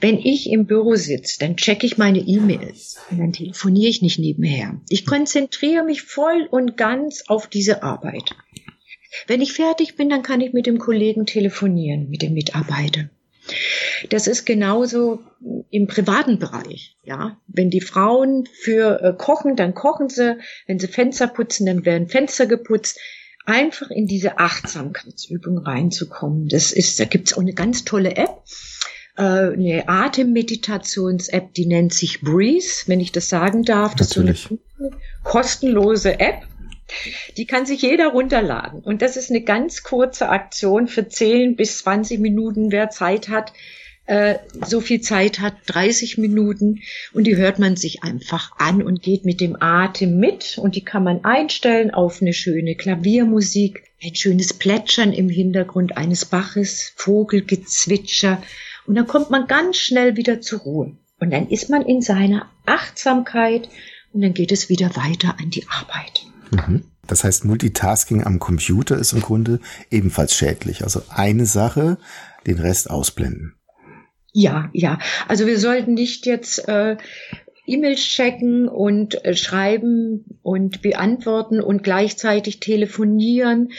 Wenn 0.00 0.18
ich 0.18 0.50
im 0.50 0.66
Büro 0.66 0.94
sitze, 0.94 1.38
dann 1.40 1.56
checke 1.56 1.86
ich 1.86 1.98
meine 1.98 2.20
E-Mails 2.20 2.98
und 3.10 3.18
dann 3.18 3.32
telefoniere 3.32 3.90
ich 3.90 4.02
nicht 4.02 4.18
nebenher. 4.18 4.80
Ich 4.88 5.04
konzentriere 5.04 5.84
mich 5.84 6.02
voll 6.02 6.46
und 6.50 6.76
ganz 6.76 7.24
auf 7.26 7.48
diese 7.48 7.82
Arbeit. 7.82 8.34
Wenn 9.26 9.40
ich 9.40 9.52
fertig 9.52 9.96
bin, 9.96 10.08
dann 10.08 10.22
kann 10.22 10.40
ich 10.40 10.52
mit 10.52 10.66
dem 10.66 10.78
Kollegen 10.78 11.26
telefonieren, 11.26 12.08
mit 12.08 12.22
dem 12.22 12.34
Mitarbeiter. 12.34 13.08
Das 14.10 14.26
ist 14.26 14.44
genauso 14.44 15.20
im 15.70 15.86
privaten 15.86 16.38
Bereich. 16.38 16.96
Ja, 17.04 17.40
wenn 17.46 17.70
die 17.70 17.80
Frauen 17.80 18.46
für 18.46 19.00
äh, 19.02 19.14
kochen, 19.16 19.56
dann 19.56 19.74
kochen 19.74 20.08
sie. 20.08 20.38
Wenn 20.66 20.78
sie 20.78 20.88
Fenster 20.88 21.26
putzen, 21.26 21.66
dann 21.66 21.84
werden 21.84 22.08
Fenster 22.08 22.46
geputzt. 22.46 23.00
Einfach 23.48 23.90
in 23.90 24.06
diese 24.06 24.38
Achtsamkeitsübung 24.38 25.56
reinzukommen. 25.58 26.48
Das 26.48 26.70
ist, 26.70 27.00
da 27.00 27.06
gibt's 27.06 27.32
auch 27.32 27.40
eine 27.40 27.54
ganz 27.54 27.84
tolle 27.84 28.14
App 28.16 28.42
äh, 29.16 29.22
eine 29.22 29.88
Atemmeditations-App, 29.88 31.52
die 31.54 31.66
nennt 31.66 31.92
sich 31.92 32.20
Breeze, 32.20 32.84
wenn 32.86 33.00
ich 33.00 33.10
das 33.10 33.28
sagen 33.28 33.64
darf. 33.64 33.94
Das 33.94 34.10
Natürlich. 34.10 34.44
ist 34.44 34.48
so 34.48 34.58
eine 34.78 34.90
kostenlose 35.24 36.20
App. 36.20 36.42
Die 37.36 37.46
kann 37.46 37.66
sich 37.66 37.82
jeder 37.82 38.08
runterladen. 38.08 38.80
Und 38.80 39.02
das 39.02 39.16
ist 39.16 39.30
eine 39.30 39.42
ganz 39.42 39.82
kurze 39.82 40.28
Aktion 40.28 40.86
für 40.86 41.08
10 41.08 41.56
bis 41.56 41.78
20 41.78 42.20
Minuten, 42.20 42.70
wer 42.70 42.90
Zeit 42.90 43.28
hat. 43.28 43.52
Äh, 44.08 44.38
so 44.66 44.80
viel 44.80 45.02
Zeit 45.02 45.38
hat, 45.38 45.54
30 45.66 46.16
Minuten. 46.16 46.80
Und 47.12 47.24
die 47.24 47.36
hört 47.36 47.58
man 47.58 47.76
sich 47.76 48.02
einfach 48.02 48.52
an 48.56 48.82
und 48.82 49.02
geht 49.02 49.26
mit 49.26 49.38
dem 49.38 49.54
Atem 49.60 50.18
mit. 50.18 50.56
Und 50.56 50.76
die 50.76 50.84
kann 50.84 51.04
man 51.04 51.26
einstellen 51.26 51.92
auf 51.92 52.22
eine 52.22 52.32
schöne 52.32 52.74
Klaviermusik, 52.74 53.82
ein 54.02 54.14
schönes 54.14 54.54
Plätschern 54.54 55.12
im 55.12 55.28
Hintergrund 55.28 55.98
eines 55.98 56.24
Baches, 56.24 56.94
Vogelgezwitscher. 56.96 58.42
Und 58.86 58.94
dann 58.94 59.06
kommt 59.06 59.28
man 59.28 59.46
ganz 59.46 59.76
schnell 59.76 60.16
wieder 60.16 60.40
zur 60.40 60.60
Ruhe. 60.60 60.96
Und 61.20 61.30
dann 61.30 61.50
ist 61.50 61.68
man 61.68 61.82
in 61.82 62.00
seiner 62.00 62.48
Achtsamkeit 62.64 63.68
und 64.14 64.22
dann 64.22 64.32
geht 64.32 64.52
es 64.52 64.70
wieder 64.70 64.96
weiter 64.96 65.36
an 65.38 65.50
die 65.50 65.66
Arbeit. 65.68 66.24
Mhm. 66.50 66.84
Das 67.06 67.24
heißt, 67.24 67.44
Multitasking 67.44 68.24
am 68.24 68.38
Computer 68.38 68.96
ist 68.96 69.12
im 69.12 69.20
Grunde 69.20 69.60
ebenfalls 69.90 70.34
schädlich. 70.34 70.84
Also 70.84 71.02
eine 71.10 71.44
Sache, 71.44 71.98
den 72.46 72.58
Rest 72.58 72.88
ausblenden. 72.88 73.57
Ja, 74.40 74.70
ja. 74.72 75.00
Also 75.26 75.48
wir 75.48 75.58
sollten 75.58 75.94
nicht 75.94 76.24
jetzt 76.24 76.68
äh, 76.68 76.96
E-Mails 77.66 78.00
checken 78.00 78.68
und 78.68 79.24
äh, 79.24 79.34
schreiben 79.34 80.38
und 80.42 80.80
beantworten 80.80 81.60
und 81.60 81.82
gleichzeitig 81.82 82.60
telefonieren 82.60 83.72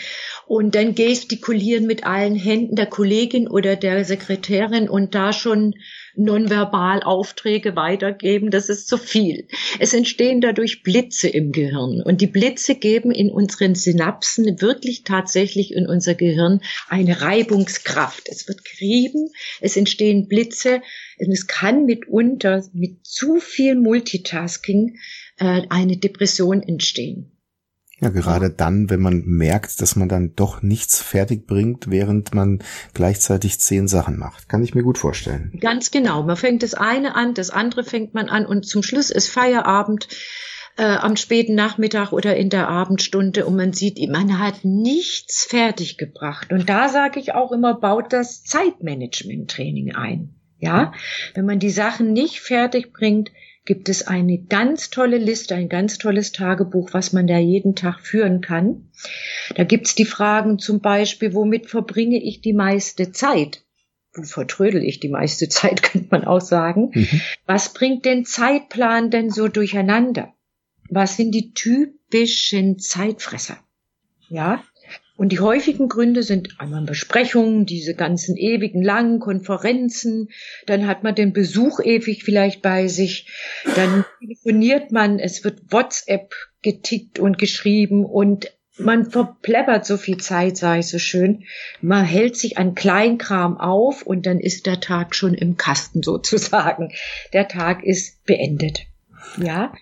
und 0.47 0.75
dann 0.75 0.95
gestikulieren 0.95 1.87
mit 1.87 2.05
allen 2.05 2.35
Händen 2.35 2.75
der 2.75 2.87
Kollegin 2.87 3.47
oder 3.47 3.77
der 3.77 4.03
Sekretärin 4.03 4.89
und 4.89 5.15
da 5.15 5.31
schon 5.31 5.75
nonverbal 6.15 7.03
Aufträge 7.03 7.75
weitergeben, 7.75 8.51
das 8.51 8.69
ist 8.69 8.87
zu 8.87 8.97
viel. 8.97 9.47
Es 9.79 9.93
entstehen 9.93 10.41
dadurch 10.41 10.83
Blitze 10.83 11.27
im 11.27 11.51
Gehirn 11.51 12.01
und 12.01 12.21
die 12.21 12.27
Blitze 12.27 12.75
geben 12.75 13.11
in 13.11 13.29
unseren 13.29 13.75
Synapsen 13.75 14.61
wirklich 14.61 15.03
tatsächlich 15.03 15.73
in 15.73 15.87
unser 15.87 16.15
Gehirn 16.15 16.61
eine 16.87 17.21
Reibungskraft. 17.21 18.27
Es 18.29 18.47
wird 18.47 18.63
gerieben, 18.65 19.29
es 19.61 19.77
entstehen 19.77 20.27
Blitze 20.27 20.81
und 21.19 21.31
es 21.31 21.47
kann 21.47 21.85
mitunter 21.85 22.63
mit 22.73 23.05
zu 23.05 23.39
viel 23.39 23.75
Multitasking 23.75 24.97
äh, 25.37 25.63
eine 25.69 25.97
Depression 25.97 26.61
entstehen. 26.61 27.31
Ja, 28.01 28.09
gerade 28.09 28.49
dann, 28.49 28.89
wenn 28.89 29.01
man 29.01 29.25
merkt, 29.25 29.81
dass 29.81 29.95
man 29.95 30.07
dann 30.07 30.33
doch 30.35 30.61
nichts 30.61 31.01
fertig 31.01 31.45
bringt, 31.47 31.89
während 31.89 32.33
man 32.33 32.59
gleichzeitig 32.93 33.59
zehn 33.59 33.87
Sachen 33.87 34.17
macht. 34.17 34.47
Kann 34.47 34.63
ich 34.63 34.73
mir 34.73 34.83
gut 34.83 34.97
vorstellen. 34.97 35.51
Ganz 35.59 35.91
genau. 35.91 36.23
Man 36.23 36.37
fängt 36.37 36.63
das 36.63 36.73
eine 36.73 37.15
an, 37.15 37.33
das 37.33 37.49
andere 37.49 37.83
fängt 37.83 38.13
man 38.13 38.29
an 38.29 38.45
und 38.45 38.65
zum 38.65 38.83
Schluss 38.83 39.09
ist 39.09 39.27
Feierabend 39.27 40.07
äh, 40.77 40.83
am 40.83 41.17
späten 41.17 41.55
Nachmittag 41.55 42.13
oder 42.13 42.37
in 42.37 42.49
der 42.49 42.69
Abendstunde 42.69 43.45
und 43.45 43.57
man 43.57 43.73
sieht, 43.73 43.99
man 44.09 44.39
hat 44.39 44.63
nichts 44.63 45.45
fertiggebracht. 45.49 46.53
Und 46.53 46.69
da 46.69 46.87
sage 46.87 47.19
ich 47.19 47.33
auch 47.33 47.51
immer, 47.51 47.77
baut 47.77 48.13
das 48.13 48.43
Zeitmanagement-Training 48.43 49.93
ein. 49.95 50.35
Ja, 50.57 50.93
wenn 51.35 51.45
man 51.45 51.59
die 51.59 51.69
Sachen 51.69 52.13
nicht 52.13 52.41
fertig 52.41 52.93
bringt, 52.93 53.31
gibt 53.69 53.87
es 53.87 54.07
eine 54.07 54.39
ganz 54.39 54.89
tolle 54.89 55.19
Liste, 55.19 55.53
ein 55.53 55.69
ganz 55.69 55.99
tolles 55.99 56.31
Tagebuch, 56.31 56.89
was 56.91 57.13
man 57.13 57.27
da 57.27 57.37
jeden 57.37 57.75
Tag 57.75 57.99
führen 57.99 58.41
kann. 58.41 58.89
Da 59.53 59.63
gibt's 59.63 59.93
die 59.93 60.05
Fragen 60.05 60.57
zum 60.57 60.81
Beispiel, 60.81 61.35
womit 61.35 61.67
verbringe 61.67 62.19
ich 62.19 62.41
die 62.41 62.53
meiste 62.53 63.11
Zeit? 63.11 63.63
Wo 64.15 64.23
vertrödel 64.23 64.83
ich 64.83 64.99
die 64.99 65.09
meiste 65.09 65.49
Zeit, 65.49 65.83
könnte 65.83 66.07
man 66.09 66.23
auch 66.23 66.41
sagen. 66.41 66.89
Mhm. 66.95 67.21
Was 67.45 67.71
bringt 67.71 68.05
den 68.05 68.25
Zeitplan 68.25 69.11
denn 69.11 69.29
so 69.29 69.47
durcheinander? 69.47 70.33
Was 70.89 71.15
sind 71.15 71.29
die 71.29 71.53
typischen 71.53 72.79
Zeitfresser? 72.79 73.59
Ja, 74.29 74.63
und 75.19 75.33
die 75.33 75.41
häufigen 75.41 75.89
Gründe 75.89 76.23
sind 76.23 76.61
einmal 76.61 76.85
Besprechungen, 76.85 77.65
diese 77.65 77.93
ganzen 77.93 78.37
ewigen 78.37 78.81
langen 78.81 79.19
Konferenzen, 79.19 80.29
dann 80.65 80.87
hat 80.87 81.03
man 81.03 81.13
den 81.13 81.33
Besuch 81.33 81.81
ewig 81.81 82.23
vielleicht 82.23 82.61
bei 82.61 82.87
sich, 82.87 83.27
dann 83.75 84.05
telefoniert 84.21 84.93
man, 84.93 85.19
es 85.19 85.43
wird 85.43 85.73
WhatsApp 85.73 86.33
getickt 86.61 87.19
und 87.19 87.37
geschrieben 87.37 88.05
und 88.05 88.53
man 88.77 89.11
verpleppert 89.11 89.85
so 89.85 89.97
viel 89.97 90.15
Zeit, 90.15 90.55
sage 90.55 90.79
ich 90.79 90.87
so 90.87 90.99
schön. 90.99 91.43
Man 91.81 92.05
hält 92.05 92.37
sich 92.37 92.57
an 92.57 92.73
Kleinkram 92.73 93.57
auf 93.57 94.03
und 94.03 94.25
dann 94.25 94.39
ist 94.39 94.67
der 94.67 94.79
Tag 94.79 95.15
schon 95.15 95.33
im 95.33 95.57
Kasten 95.57 96.01
sozusagen. 96.01 96.93
Der 97.33 97.49
Tag 97.49 97.83
ist 97.83 98.23
beendet. 98.23 98.85
Ja, 99.37 99.73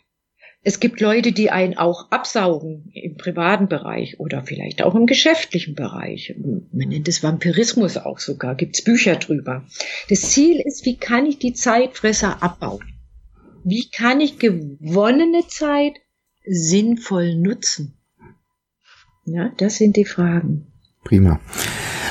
es 0.64 0.80
gibt 0.80 1.00
Leute, 1.00 1.32
die 1.32 1.50
einen 1.50 1.78
auch 1.78 2.12
absaugen 2.12 2.92
im 2.94 3.16
privaten 3.16 3.70
Bereich 3.70 4.20
oder 4.20 4.44
vielleicht 4.44 4.82
auch 4.82 4.96
im 4.96 5.06
geschäftlichen 5.06 5.76
Bereich. 5.76 6.36
Man 6.38 6.90
nennt 6.90 7.08
es 7.08 7.24
Vampirismus 7.24 7.98
auch 7.98 8.20
sogar, 8.20 8.56
gibt's 8.56 8.84
Bücher 8.84 9.16
drüber. 9.16 9.66
Das 10.10 10.22
Ziel 10.32 10.60
ist, 10.60 10.86
wie 10.86 10.98
kann 10.98 11.26
ich 11.26 11.40
die 11.40 11.54
Zeitfresser 11.54 12.44
abbauen? 12.44 12.84
Wie 13.64 13.90
kann 13.90 14.20
ich 14.20 14.40
gewonnene 14.40 15.48
Zeit 15.48 15.94
sinnvoll 16.46 17.36
nutzen? 17.36 17.98
Ja, 19.26 19.52
das 19.58 19.78
sind 19.78 19.96
die 19.98 20.06
Fragen. 20.06 20.68
Prima. 21.04 21.40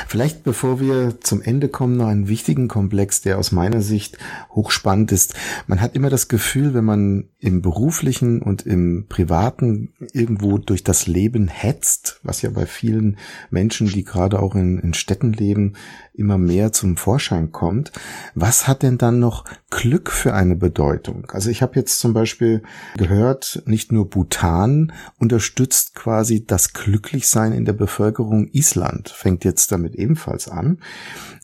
Vielleicht 0.07 0.43
bevor 0.43 0.79
wir 0.79 1.19
zum 1.21 1.41
Ende 1.41 1.69
kommen, 1.69 1.97
noch 1.97 2.07
einen 2.07 2.27
wichtigen 2.27 2.67
Komplex, 2.67 3.21
der 3.21 3.37
aus 3.37 3.51
meiner 3.51 3.81
Sicht 3.81 4.17
hochspannend 4.51 5.11
ist. 5.11 5.33
Man 5.67 5.81
hat 5.81 5.95
immer 5.95 6.09
das 6.09 6.27
Gefühl, 6.27 6.73
wenn 6.73 6.85
man 6.85 7.29
im 7.39 7.61
beruflichen 7.61 8.41
und 8.41 8.65
im 8.65 9.05
privaten 9.07 9.93
irgendwo 10.11 10.57
durch 10.57 10.83
das 10.83 11.07
Leben 11.07 11.47
hetzt, 11.47 12.19
was 12.23 12.41
ja 12.41 12.49
bei 12.49 12.65
vielen 12.65 13.17
Menschen, 13.49 13.87
die 13.87 14.03
gerade 14.03 14.39
auch 14.39 14.55
in, 14.55 14.79
in 14.79 14.93
Städten 14.93 15.33
leben, 15.33 15.73
immer 16.13 16.37
mehr 16.39 16.71
zum 16.71 16.97
Vorschein 16.97 17.51
kommt. 17.51 17.91
Was 18.33 18.67
hat 18.67 18.81
denn 18.81 18.97
dann 18.97 19.19
noch 19.19 19.45
Glück 19.69 20.11
für 20.11 20.33
eine 20.33 20.55
Bedeutung? 20.55 21.27
Also 21.31 21.51
ich 21.51 21.61
habe 21.61 21.75
jetzt 21.75 21.99
zum 21.99 22.13
Beispiel 22.13 22.63
gehört, 22.97 23.61
nicht 23.65 23.91
nur 23.91 24.09
Bhutan 24.09 24.91
unterstützt 25.19 25.93
quasi 25.93 26.45
das 26.45 26.73
Glücklichsein 26.73 27.53
in 27.53 27.65
der 27.65 27.73
Bevölkerung. 27.73 28.47
Island 28.51 29.09
fängt 29.09 29.45
jetzt 29.45 29.71
damit 29.71 29.86
ebenfalls 29.95 30.47
an. 30.47 30.79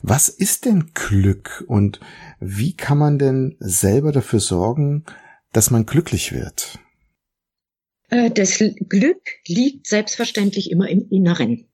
Was 0.02 0.28
ist 0.28 0.64
denn 0.64 0.92
Glück 0.94 1.64
und 1.66 2.00
wie 2.40 2.74
kann 2.76 2.98
man 2.98 3.18
denn 3.18 3.56
selber 3.58 4.12
dafür 4.12 4.40
sorgen, 4.40 5.04
dass 5.52 5.70
man 5.70 5.86
glücklich 5.86 6.32
wird? 6.32 6.78
Äh, 8.10 8.30
das 8.30 8.58
Glück 8.88 9.22
liegt 9.46 9.86
selbstverständlich 9.86 10.70
immer 10.70 10.88
im 10.88 11.08
Inneren. 11.10 11.66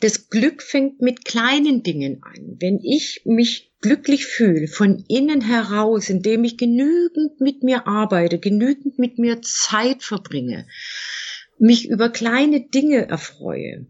Das 0.00 0.28
Glück 0.30 0.62
fängt 0.62 1.02
mit 1.02 1.24
kleinen 1.24 1.82
Dingen 1.82 2.22
an. 2.22 2.56
Wenn 2.58 2.80
ich 2.80 3.22
mich 3.24 3.72
glücklich 3.80 4.26
fühle, 4.26 4.68
von 4.68 5.04
innen 5.08 5.42
heraus, 5.42 6.08
indem 6.08 6.44
ich 6.44 6.56
genügend 6.56 7.40
mit 7.40 7.62
mir 7.62 7.86
arbeite, 7.86 8.38
genügend 8.38 8.98
mit 8.98 9.18
mir 9.18 9.42
Zeit 9.42 10.02
verbringe, 10.02 10.66
mich 11.58 11.88
über 11.88 12.08
kleine 12.08 12.60
Dinge 12.68 13.08
erfreue, 13.08 13.86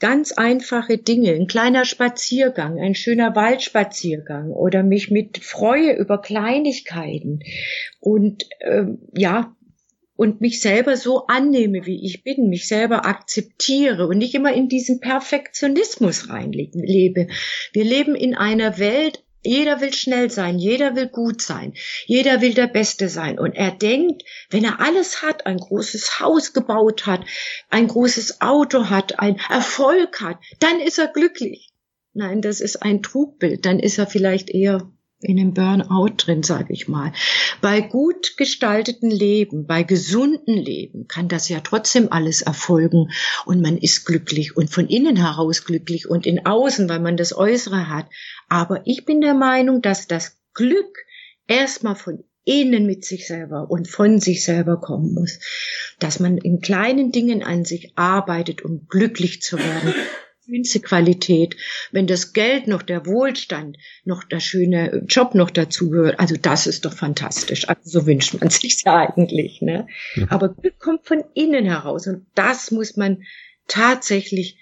ganz 0.00 0.32
einfache 0.32 0.98
Dinge, 0.98 1.32
ein 1.34 1.46
kleiner 1.46 1.84
Spaziergang, 1.84 2.80
ein 2.80 2.94
schöner 2.94 3.36
Waldspaziergang 3.36 4.50
oder 4.50 4.82
mich 4.82 5.10
mit 5.10 5.38
Freue 5.44 5.92
über 5.92 6.20
Kleinigkeiten 6.20 7.40
und 8.00 8.48
ähm, 8.60 8.98
ja 9.14 9.54
und 10.16 10.42
mich 10.42 10.60
selber 10.60 10.98
so 10.98 11.26
annehme, 11.28 11.86
wie 11.86 12.04
ich 12.04 12.24
bin, 12.24 12.50
mich 12.50 12.68
selber 12.68 13.06
akzeptiere 13.06 14.06
und 14.06 14.18
nicht 14.18 14.34
immer 14.34 14.52
in 14.52 14.68
diesen 14.68 15.00
Perfektionismus 15.00 16.28
reinlebe. 16.28 17.28
Wir 17.72 17.84
leben 17.84 18.14
in 18.14 18.34
einer 18.34 18.78
Welt, 18.78 19.24
jeder 19.42 19.80
will 19.80 19.92
schnell 19.92 20.30
sein, 20.30 20.58
jeder 20.58 20.94
will 20.96 21.08
gut 21.08 21.42
sein, 21.42 21.74
jeder 22.06 22.40
will 22.40 22.54
der 22.54 22.66
Beste 22.66 23.08
sein. 23.08 23.38
Und 23.38 23.52
er 23.52 23.70
denkt, 23.70 24.22
wenn 24.50 24.64
er 24.64 24.80
alles 24.80 25.22
hat, 25.22 25.46
ein 25.46 25.58
großes 25.58 26.20
Haus 26.20 26.52
gebaut 26.52 27.06
hat, 27.06 27.24
ein 27.68 27.88
großes 27.88 28.40
Auto 28.40 28.90
hat, 28.90 29.18
ein 29.18 29.40
Erfolg 29.48 30.20
hat, 30.20 30.38
dann 30.58 30.80
ist 30.80 30.98
er 30.98 31.08
glücklich. 31.08 31.72
Nein, 32.12 32.42
das 32.42 32.60
ist 32.60 32.82
ein 32.82 33.02
Trugbild. 33.02 33.64
Dann 33.64 33.78
ist 33.78 33.98
er 33.98 34.06
vielleicht 34.06 34.50
eher 34.50 34.90
in 35.20 35.38
einem 35.38 35.54
Burnout 35.54 36.14
drin, 36.16 36.42
sage 36.42 36.72
ich 36.72 36.88
mal. 36.88 37.12
Bei 37.60 37.80
gut 37.80 38.36
gestalteten 38.36 39.10
Leben, 39.10 39.66
bei 39.66 39.82
gesunden 39.82 40.56
Leben 40.56 41.08
kann 41.08 41.28
das 41.28 41.48
ja 41.48 41.60
trotzdem 41.60 42.10
alles 42.10 42.42
erfolgen 42.42 43.10
und 43.44 43.60
man 43.60 43.76
ist 43.76 44.06
glücklich 44.06 44.56
und 44.56 44.70
von 44.70 44.86
innen 44.88 45.16
heraus 45.16 45.64
glücklich 45.64 46.08
und 46.08 46.26
in 46.26 46.46
außen, 46.46 46.88
weil 46.88 47.00
man 47.00 47.16
das 47.16 47.36
Äußere 47.36 47.88
hat. 47.88 48.06
Aber 48.48 48.82
ich 48.86 49.04
bin 49.04 49.20
der 49.20 49.34
Meinung, 49.34 49.82
dass 49.82 50.06
das 50.06 50.38
Glück 50.54 50.98
erstmal 51.46 51.96
von 51.96 52.24
innen 52.44 52.86
mit 52.86 53.04
sich 53.04 53.26
selber 53.26 53.70
und 53.70 53.88
von 53.88 54.18
sich 54.18 54.44
selber 54.44 54.80
kommen 54.80 55.12
muss. 55.12 55.38
Dass 55.98 56.18
man 56.20 56.38
in 56.38 56.60
kleinen 56.60 57.12
Dingen 57.12 57.42
an 57.42 57.64
sich 57.64 57.92
arbeitet, 57.96 58.62
um 58.62 58.86
glücklich 58.88 59.42
zu 59.42 59.58
werden 59.58 59.94
Qualität, 60.82 61.56
wenn 61.92 62.06
das 62.06 62.32
Geld 62.32 62.66
noch 62.66 62.82
der 62.82 63.06
Wohlstand, 63.06 63.78
noch 64.04 64.24
der 64.24 64.40
schöne 64.40 65.04
Job 65.08 65.34
noch 65.34 65.50
dazu 65.50 65.90
gehört. 65.90 66.20
Also 66.20 66.36
das 66.40 66.66
ist 66.66 66.84
doch 66.84 66.92
fantastisch. 66.92 67.68
Also 67.68 67.82
so 67.84 68.06
wünscht 68.06 68.34
man 68.40 68.50
sich 68.50 68.82
ja 68.84 68.96
eigentlich. 68.96 69.60
Ne? 69.62 69.86
Ja. 70.14 70.26
Aber 70.30 70.48
Glück 70.48 70.78
kommt 70.78 71.06
von 71.06 71.22
innen 71.34 71.64
heraus 71.64 72.06
und 72.06 72.26
das 72.34 72.70
muss 72.70 72.96
man 72.96 73.22
tatsächlich 73.66 74.58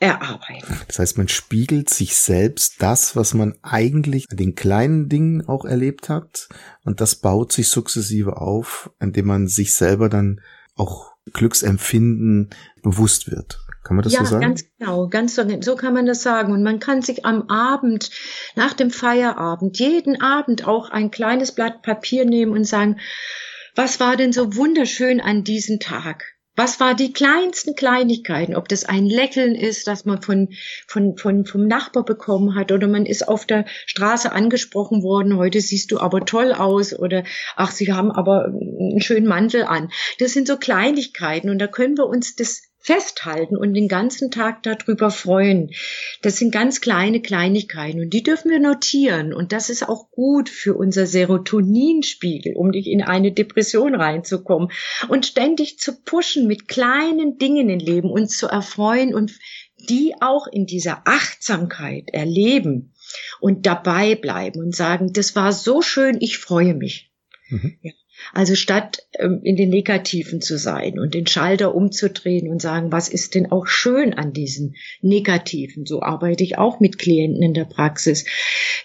erarbeiten. 0.00 0.80
Das 0.88 0.98
heißt, 0.98 1.18
man 1.18 1.28
spiegelt 1.28 1.90
sich 1.90 2.16
selbst 2.16 2.76
das, 2.78 3.16
was 3.16 3.34
man 3.34 3.54
eigentlich 3.62 4.24
an 4.30 4.38
den 4.38 4.54
kleinen 4.54 5.08
Dingen 5.08 5.46
auch 5.46 5.64
erlebt 5.64 6.08
hat 6.08 6.48
und 6.84 7.00
das 7.00 7.16
baut 7.16 7.52
sich 7.52 7.68
sukzessive 7.68 8.38
auf, 8.38 8.90
indem 8.98 9.26
man 9.26 9.46
sich 9.46 9.74
selber 9.74 10.08
dann 10.08 10.40
auch 10.74 11.12
Glücksempfinden 11.32 12.50
bewusst 12.82 13.30
wird. 13.30 13.60
Kann 13.82 13.96
man 13.96 14.02
das 14.02 14.12
ja, 14.12 14.20
so 14.20 14.32
sagen? 14.32 14.42
Ja, 14.42 14.48
ganz 14.48 14.64
genau, 14.78 15.08
ganz 15.08 15.34
so, 15.34 15.42
so 15.60 15.76
kann 15.76 15.94
man 15.94 16.06
das 16.06 16.22
sagen. 16.22 16.52
Und 16.52 16.62
man 16.62 16.80
kann 16.80 17.02
sich 17.02 17.24
am 17.24 17.48
Abend, 17.48 18.10
nach 18.54 18.74
dem 18.74 18.90
Feierabend, 18.90 19.78
jeden 19.78 20.20
Abend 20.20 20.66
auch 20.66 20.90
ein 20.90 21.10
kleines 21.10 21.52
Blatt 21.52 21.82
Papier 21.82 22.24
nehmen 22.24 22.52
und 22.52 22.64
sagen, 22.64 23.00
was 23.74 24.00
war 24.00 24.16
denn 24.16 24.32
so 24.32 24.56
wunderschön 24.56 25.20
an 25.20 25.44
diesem 25.44 25.80
Tag? 25.80 26.24
Was 26.56 26.78
war 26.80 26.94
die 26.94 27.12
kleinsten 27.12 27.74
Kleinigkeiten? 27.74 28.54
Ob 28.54 28.68
das 28.68 28.84
ein 28.84 29.06
Lächeln 29.06 29.54
ist, 29.54 29.86
das 29.86 30.04
man 30.04 30.20
von, 30.20 30.48
von, 30.86 31.16
von, 31.16 31.46
vom 31.46 31.66
Nachbar 31.66 32.04
bekommen 32.04 32.54
hat 32.54 32.72
oder 32.72 32.86
man 32.86 33.06
ist 33.06 33.26
auf 33.26 33.46
der 33.46 33.64
Straße 33.86 34.30
angesprochen 34.30 35.02
worden, 35.02 35.38
heute 35.38 35.60
siehst 35.60 35.90
du 35.90 36.00
aber 36.00 36.26
toll 36.26 36.52
aus 36.52 36.92
oder 36.92 37.22
ach, 37.56 37.70
sie 37.70 37.92
haben 37.92 38.10
aber 38.10 38.46
einen 38.46 39.00
schönen 39.00 39.26
Mantel 39.26 39.62
an. 39.62 39.90
Das 40.18 40.32
sind 40.32 40.48
so 40.48 40.58
Kleinigkeiten 40.58 41.48
und 41.48 41.58
da 41.60 41.66
können 41.66 41.96
wir 41.96 42.06
uns 42.06 42.34
das 42.34 42.60
festhalten 42.80 43.56
und 43.56 43.74
den 43.74 43.88
ganzen 43.88 44.30
Tag 44.30 44.62
darüber 44.62 45.10
freuen. 45.10 45.70
Das 46.22 46.38
sind 46.38 46.50
ganz 46.50 46.80
kleine 46.80 47.20
Kleinigkeiten 47.20 48.00
und 48.00 48.10
die 48.10 48.22
dürfen 48.22 48.50
wir 48.50 48.58
notieren 48.58 49.34
und 49.34 49.52
das 49.52 49.68
ist 49.68 49.88
auch 49.88 50.10
gut 50.10 50.48
für 50.48 50.74
unser 50.74 51.06
Serotoninspiegel, 51.06 52.54
um 52.56 52.70
nicht 52.70 52.88
in 52.88 53.02
eine 53.02 53.32
Depression 53.32 53.94
reinzukommen 53.94 54.70
und 55.08 55.26
ständig 55.26 55.78
zu 55.78 56.02
pushen 56.02 56.46
mit 56.46 56.68
kleinen 56.68 57.36
Dingen 57.38 57.68
im 57.68 57.78
Leben, 57.78 58.10
uns 58.10 58.36
zu 58.36 58.46
erfreuen 58.46 59.14
und 59.14 59.38
die 59.88 60.14
auch 60.20 60.46
in 60.46 60.66
dieser 60.66 61.02
Achtsamkeit 61.06 62.10
erleben 62.12 62.94
und 63.40 63.66
dabei 63.66 64.14
bleiben 64.14 64.60
und 64.60 64.74
sagen, 64.74 65.12
das 65.12 65.36
war 65.36 65.52
so 65.52 65.82
schön, 65.82 66.18
ich 66.20 66.38
freue 66.38 66.74
mich. 66.74 67.12
Mhm. 67.48 67.78
Ja. 67.82 67.92
Also 68.32 68.54
statt 68.54 69.06
ähm, 69.18 69.40
in 69.42 69.56
den 69.56 69.70
Negativen 69.70 70.40
zu 70.40 70.58
sein 70.58 70.98
und 70.98 71.14
den 71.14 71.26
Schalter 71.26 71.74
umzudrehen 71.74 72.48
und 72.48 72.62
sagen, 72.62 72.92
was 72.92 73.08
ist 73.08 73.34
denn 73.34 73.50
auch 73.50 73.66
schön 73.66 74.14
an 74.14 74.32
diesen 74.32 74.76
Negativen? 75.02 75.86
So 75.86 76.02
arbeite 76.02 76.44
ich 76.44 76.58
auch 76.58 76.80
mit 76.80 76.98
Klienten 76.98 77.42
in 77.42 77.54
der 77.54 77.64
Praxis. 77.64 78.24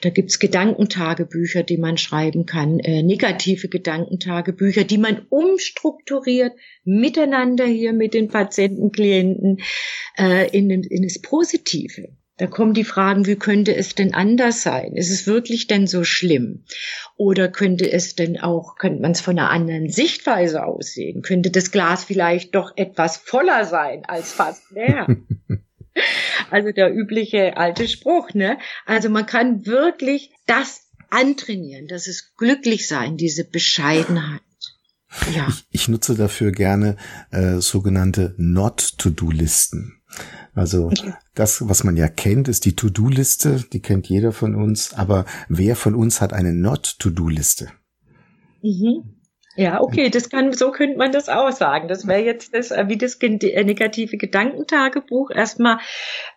Da 0.01 0.09
gibt's 0.09 0.39
Gedankentagebücher, 0.39 1.63
die 1.63 1.77
man 1.77 1.97
schreiben 1.97 2.45
kann, 2.45 2.79
äh, 2.79 3.03
negative 3.03 3.69
Gedankentagebücher, 3.69 4.83
die 4.83 4.97
man 4.97 5.25
umstrukturiert 5.29 6.53
miteinander 6.83 7.65
hier 7.65 7.93
mit 7.93 8.13
den 8.13 8.27
Patienten, 8.29 8.91
Klienten 8.91 9.57
äh, 10.17 10.49
in, 10.55 10.69
in 10.69 11.03
das 11.03 11.19
Positive. 11.19 12.09
Da 12.37 12.47
kommen 12.47 12.73
die 12.73 12.83
Fragen, 12.83 13.25
wie 13.25 13.37
könnte 13.37 13.73
es 13.73 13.95
denn 13.95 14.13
anders 14.13 14.61
sein? 14.61 14.93
Ist 14.95 15.09
es 15.09 15.25
wirklich 15.25 15.67
denn 15.67 15.87
so 15.87 16.03
schlimm? 16.03 16.65
Oder 17.15 17.47
könnte 17.47 17.89
es 17.89 18.15
denn 18.15 18.39
auch, 18.39 18.75
könnte 18.75 19.01
man 19.01 19.11
es 19.11 19.21
von 19.21 19.39
einer 19.39 19.49
anderen 19.49 19.89
Sichtweise 19.89 20.65
aussehen? 20.65 21.21
Könnte 21.21 21.49
das 21.49 21.71
Glas 21.71 22.03
vielleicht 22.03 22.53
doch 22.53 22.73
etwas 22.75 23.17
voller 23.17 23.63
sein 23.63 24.03
als 24.05 24.33
fast 24.33 24.69
leer? 24.71 25.07
also 26.51 26.71
der 26.71 26.93
übliche 26.93 27.55
alte 27.55 27.87
Spruch, 27.87 28.33
ne? 28.33 28.57
Also 28.85 29.09
man 29.09 29.25
kann 29.25 29.65
wirklich 29.65 30.31
das 30.45 30.89
antrainieren, 31.09 31.87
das 31.87 32.07
ist 32.07 32.35
glücklich 32.35 32.87
sein, 32.87 33.15
diese 33.15 33.45
Bescheidenheit. 33.45 34.41
Ja. 35.33 35.47
Ich, 35.47 35.65
ich 35.69 35.87
nutze 35.87 36.15
dafür 36.15 36.51
gerne 36.51 36.97
äh, 37.31 37.59
sogenannte 37.59 38.35
Not-to-Do-Listen. 38.37 40.01
Also 40.55 40.89
das, 41.35 41.67
was 41.67 41.83
man 41.83 41.97
ja 41.97 42.07
kennt, 42.07 42.47
ist 42.47 42.65
die 42.65 42.75
To-Do-Liste, 42.75 43.65
die 43.73 43.81
kennt 43.81 44.07
jeder 44.07 44.31
von 44.31 44.55
uns, 44.55 44.93
aber 44.93 45.25
wer 45.49 45.75
von 45.75 45.95
uns 45.95 46.21
hat 46.21 46.31
eine 46.31 46.53
Not-To-Do-Liste? 46.53 47.69
Mhm. 48.61 49.15
Ja, 49.57 49.81
okay, 49.81 50.09
das 50.09 50.29
kann, 50.29 50.51
so 50.51 50.71
könnte 50.71 50.97
man 50.97 51.13
das 51.13 51.29
auch 51.29 51.51
sagen. 51.51 51.87
Das 51.87 52.05
wäre 52.07 52.23
jetzt 52.23 52.53
das, 52.53 52.71
äh, 52.71 52.89
wie 52.89 52.97
das 52.97 53.15
äh, 53.21 53.63
negative 53.63 54.17
Gedankentagebuch. 54.17 55.31
Erstmal 55.31 55.77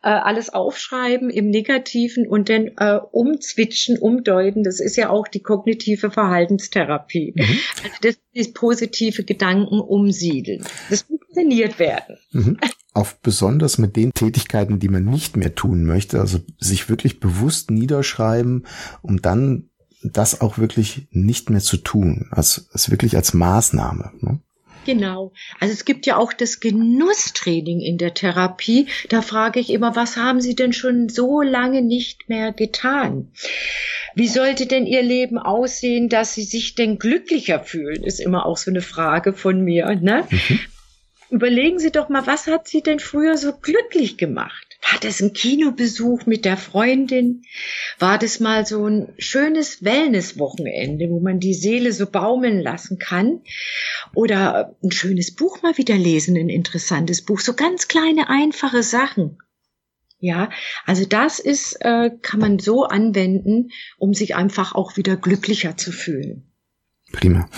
äh, 0.02 0.08
alles 0.08 0.50
aufschreiben 0.50 1.28
im 1.28 1.50
Negativen 1.50 2.28
und 2.28 2.48
dann 2.48 2.70
äh, 2.76 3.00
umzwitschen, 3.10 3.98
umdeuten. 3.98 4.62
Das 4.62 4.78
ist 4.78 4.96
ja 4.96 5.10
auch 5.10 5.26
die 5.26 5.42
kognitive 5.42 6.12
Verhaltenstherapie. 6.12 7.34
Mhm. 7.34 7.58
Also 7.82 7.96
das 8.02 8.18
ist 8.34 8.54
positive 8.54 9.24
Gedanken 9.24 9.80
umsiedeln. 9.80 10.64
Das 10.88 11.08
muss 11.08 11.18
trainiert 11.34 11.80
werden. 11.80 12.18
Mhm. 12.30 12.58
Auf 12.98 13.20
besonders 13.20 13.78
mit 13.78 13.94
den 13.94 14.12
Tätigkeiten, 14.12 14.80
die 14.80 14.88
man 14.88 15.04
nicht 15.04 15.36
mehr 15.36 15.54
tun 15.54 15.84
möchte, 15.84 16.18
also 16.18 16.40
sich 16.58 16.88
wirklich 16.88 17.20
bewusst 17.20 17.70
niederschreiben, 17.70 18.66
um 19.02 19.22
dann 19.22 19.68
das 20.02 20.40
auch 20.40 20.58
wirklich 20.58 21.06
nicht 21.12 21.48
mehr 21.48 21.60
zu 21.60 21.76
tun, 21.76 22.26
als, 22.32 22.68
als 22.72 22.90
wirklich 22.90 23.14
als 23.14 23.34
Maßnahme. 23.34 24.10
Ne? 24.20 24.40
Genau. 24.84 25.32
Also 25.60 25.74
es 25.74 25.84
gibt 25.84 26.06
ja 26.06 26.16
auch 26.16 26.32
das 26.32 26.58
Genusstraining 26.58 27.80
in 27.80 27.98
der 27.98 28.14
Therapie. 28.14 28.88
Da 29.10 29.22
frage 29.22 29.60
ich 29.60 29.70
immer, 29.70 29.94
was 29.94 30.16
haben 30.16 30.40
Sie 30.40 30.56
denn 30.56 30.72
schon 30.72 31.08
so 31.08 31.40
lange 31.40 31.82
nicht 31.82 32.28
mehr 32.28 32.52
getan? 32.52 33.30
Wie 34.16 34.28
sollte 34.28 34.66
denn 34.66 34.86
Ihr 34.86 35.02
Leben 35.02 35.38
aussehen, 35.38 36.08
dass 36.08 36.34
Sie 36.34 36.42
sich 36.42 36.74
denn 36.74 36.98
glücklicher 36.98 37.60
fühlen? 37.60 38.02
Ist 38.02 38.18
immer 38.18 38.44
auch 38.46 38.56
so 38.56 38.72
eine 38.72 38.82
Frage 38.82 39.34
von 39.34 39.62
mir. 39.62 39.94
Ne? 39.94 40.24
Mhm. 40.30 40.58
Überlegen 41.30 41.78
Sie 41.78 41.90
doch 41.90 42.08
mal, 42.08 42.26
was 42.26 42.46
hat 42.46 42.68
Sie 42.68 42.82
denn 42.82 43.00
früher 43.00 43.36
so 43.36 43.52
glücklich 43.52 44.16
gemacht? 44.16 44.78
War 44.90 44.98
das 45.00 45.20
ein 45.20 45.34
Kinobesuch 45.34 46.24
mit 46.24 46.46
der 46.46 46.56
Freundin? 46.56 47.42
War 47.98 48.18
das 48.18 48.40
mal 48.40 48.64
so 48.64 48.86
ein 48.86 49.12
schönes 49.18 49.84
Wellnesswochenende, 49.84 51.10
wo 51.10 51.20
man 51.20 51.40
die 51.40 51.52
Seele 51.52 51.92
so 51.92 52.06
baumeln 52.06 52.60
lassen 52.60 52.98
kann? 52.98 53.42
Oder 54.14 54.74
ein 54.82 54.90
schönes 54.90 55.34
Buch 55.34 55.62
mal 55.62 55.76
wieder 55.76 55.96
lesen, 55.96 56.36
ein 56.36 56.48
interessantes 56.48 57.22
Buch, 57.22 57.40
so 57.40 57.52
ganz 57.52 57.88
kleine, 57.88 58.30
einfache 58.30 58.82
Sachen. 58.82 59.38
Ja, 60.20 60.50
also 60.86 61.04
das 61.04 61.38
ist, 61.38 61.76
äh, 61.80 62.10
kann 62.22 62.40
man 62.40 62.58
so 62.58 62.84
anwenden, 62.84 63.70
um 63.98 64.14
sich 64.14 64.34
einfach 64.34 64.74
auch 64.74 64.96
wieder 64.96 65.16
glücklicher 65.16 65.76
zu 65.76 65.92
fühlen. 65.92 66.47
Prima. 67.12 67.48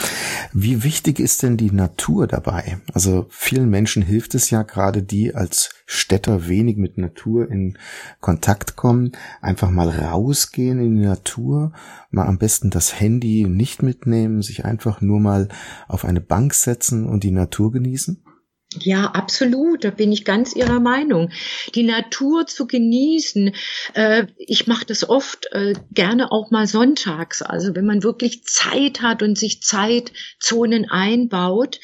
Wie 0.53 0.85
wichtig 0.85 1.19
ist 1.19 1.43
denn 1.43 1.57
die 1.57 1.73
Natur 1.73 2.29
dabei? 2.29 2.79
Also 2.93 3.27
vielen 3.31 3.69
Menschen 3.69 4.03
hilft 4.03 4.35
es 4.37 4.51
ja 4.51 4.63
gerade 4.63 5.03
die 5.03 5.35
als 5.35 5.71
Städter 5.87 6.47
wenig 6.47 6.77
mit 6.77 6.99
Natur 6.99 7.51
in 7.51 7.77
Kontakt 8.21 8.77
kommen, 8.77 9.13
einfach 9.41 9.71
mal 9.71 9.89
rausgehen 9.89 10.79
in 10.79 10.95
die 10.95 11.07
Natur, 11.07 11.73
mal 12.11 12.27
am 12.27 12.39
besten 12.39 12.71
das 12.71 13.01
Handy 13.01 13.45
nicht 13.49 13.83
mitnehmen, 13.83 14.43
sich 14.43 14.65
einfach 14.65 15.01
nur 15.01 15.19
mal 15.19 15.49
auf 15.89 16.05
eine 16.05 16.21
Bank 16.21 16.55
setzen 16.55 17.07
und 17.07 17.25
die 17.25 17.33
Natur 17.33 17.73
genießen? 17.73 18.23
Ja, 18.79 19.07
absolut. 19.07 19.83
Da 19.83 19.91
bin 19.91 20.13
ich 20.13 20.25
ganz 20.25 20.55
Ihrer 20.55 20.79
Meinung. 20.79 21.33
Die 21.75 21.83
Natur 21.83 22.47
zu 22.47 22.69
genießen. 22.69 23.53
Äh, 23.95 24.27
ich 24.39 24.69
mache 24.69 24.87
das 24.87 25.09
oft 25.09 25.49
äh, 25.51 25.73
gerne 25.91 26.31
auch 26.31 26.53
mal 26.53 26.69
sonntags. 26.69 27.43
Also 27.43 27.75
wenn 27.75 27.85
man 27.85 28.05
wirklich 28.05 28.45
Zeit 28.45 29.03
hat 29.03 29.25
und 29.25 29.37
sich 29.37 29.61
Zeitzonen 29.61 30.89
einbaut, 30.89 31.81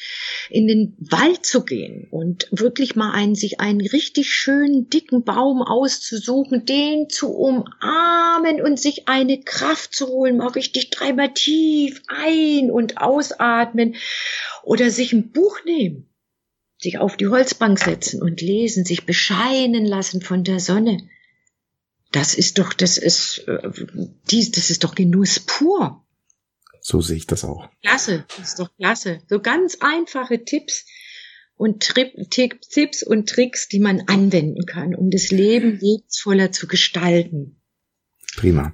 in 0.49 0.67
den 0.67 0.95
Wald 0.99 1.45
zu 1.45 1.65
gehen 1.65 2.07
und 2.09 2.47
wirklich 2.51 2.95
mal 2.95 3.11
einen, 3.11 3.35
sich 3.35 3.59
einen 3.59 3.81
richtig 3.81 4.31
schönen 4.31 4.89
dicken 4.89 5.25
Baum 5.25 5.61
auszusuchen, 5.61 6.65
den 6.65 7.09
zu 7.09 7.33
umarmen 7.33 8.61
und 8.61 8.79
sich 8.79 9.09
eine 9.09 9.41
Kraft 9.41 9.93
zu 9.93 10.07
holen, 10.07 10.37
mal 10.37 10.47
richtig 10.47 10.89
dreimal 10.91 11.33
tief 11.33 12.01
ein- 12.07 12.71
und 12.71 13.01
ausatmen 13.01 13.95
oder 14.63 14.89
sich 14.89 15.11
ein 15.11 15.33
Buch 15.33 15.59
nehmen 15.65 16.06
sich 16.87 16.99
auf 16.99 17.17
die 17.17 17.27
Holzbank 17.27 17.77
setzen 17.79 18.21
und 18.21 18.39
lesen, 18.39 18.85
sich 18.85 19.05
bescheinen 19.05 19.85
lassen 19.85 20.21
von 20.21 20.45
der 20.45 20.61
Sonne. 20.61 21.09
Das 22.13 22.33
ist 22.33 22.59
doch, 22.59 22.71
das 22.73 22.97
ist, 22.97 23.39
äh, 23.47 23.69
dies, 24.31 24.51
das 24.51 24.69
ist 24.69 24.85
doch 24.85 24.95
Genuss 24.95 25.41
pur. 25.41 26.05
So 26.79 27.01
sehe 27.01 27.17
ich 27.17 27.27
das 27.27 27.43
auch. 27.43 27.69
Klasse, 27.81 28.23
das 28.37 28.49
ist 28.49 28.59
doch 28.59 28.69
klasse. 28.77 29.19
So 29.27 29.41
ganz 29.41 29.79
einfache 29.81 30.45
Tipps 30.45 30.85
und 31.57 31.83
Tri 31.83 32.13
Tipps 32.29 33.03
und 33.03 33.27
Tricks, 33.27 33.67
die 33.67 33.81
man 33.81 34.03
anwenden 34.07 34.65
kann, 34.65 34.95
um 34.95 35.11
das 35.11 35.29
Leben 35.29 35.77
lebensvoller 35.81 36.53
zu 36.53 36.67
gestalten. 36.67 37.59
Prima. 38.37 38.73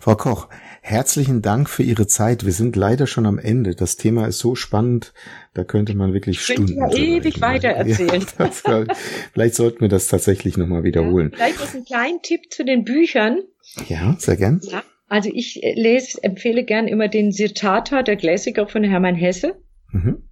Frau 0.00 0.14
Koch, 0.14 0.48
Herzlichen 0.88 1.42
Dank 1.42 1.68
für 1.68 1.82
Ihre 1.82 2.06
Zeit. 2.06 2.46
Wir 2.46 2.52
sind 2.52 2.74
leider 2.74 3.06
schon 3.06 3.26
am 3.26 3.38
Ende. 3.38 3.74
Das 3.74 3.98
Thema 3.98 4.26
ist 4.26 4.38
so 4.38 4.54
spannend, 4.54 5.12
da 5.52 5.62
könnte 5.62 5.94
man 5.94 6.14
wirklich 6.14 6.40
Stunden. 6.40 6.78
Ja 6.78 6.90
ewig 6.90 7.42
weiter 7.42 7.68
erzählen. 7.68 8.24
Ja, 8.38 8.84
das, 8.84 8.98
vielleicht 9.34 9.54
sollten 9.54 9.82
wir 9.82 9.88
das 9.88 10.06
tatsächlich 10.06 10.56
nochmal 10.56 10.84
wiederholen. 10.84 11.32
Ja, 11.32 11.44
vielleicht 11.44 11.60
ist 11.62 11.76
ein 11.76 11.84
kleiner 11.84 12.22
Tipp 12.22 12.50
zu 12.50 12.64
den 12.64 12.84
Büchern. 12.84 13.40
Ja, 13.86 14.16
sehr 14.18 14.38
gern. 14.38 14.62
Ja, 14.62 14.82
also 15.08 15.28
ich 15.30 15.62
äh, 15.62 15.74
lese, 15.74 16.22
empfehle 16.22 16.64
gern 16.64 16.88
immer 16.88 17.08
den 17.08 17.32
Sirtata, 17.32 18.02
der 18.02 18.16
Klassiker 18.16 18.66
von 18.66 18.82
Hermann 18.82 19.14
Hesse. 19.14 19.60
Mhm. 19.92 20.22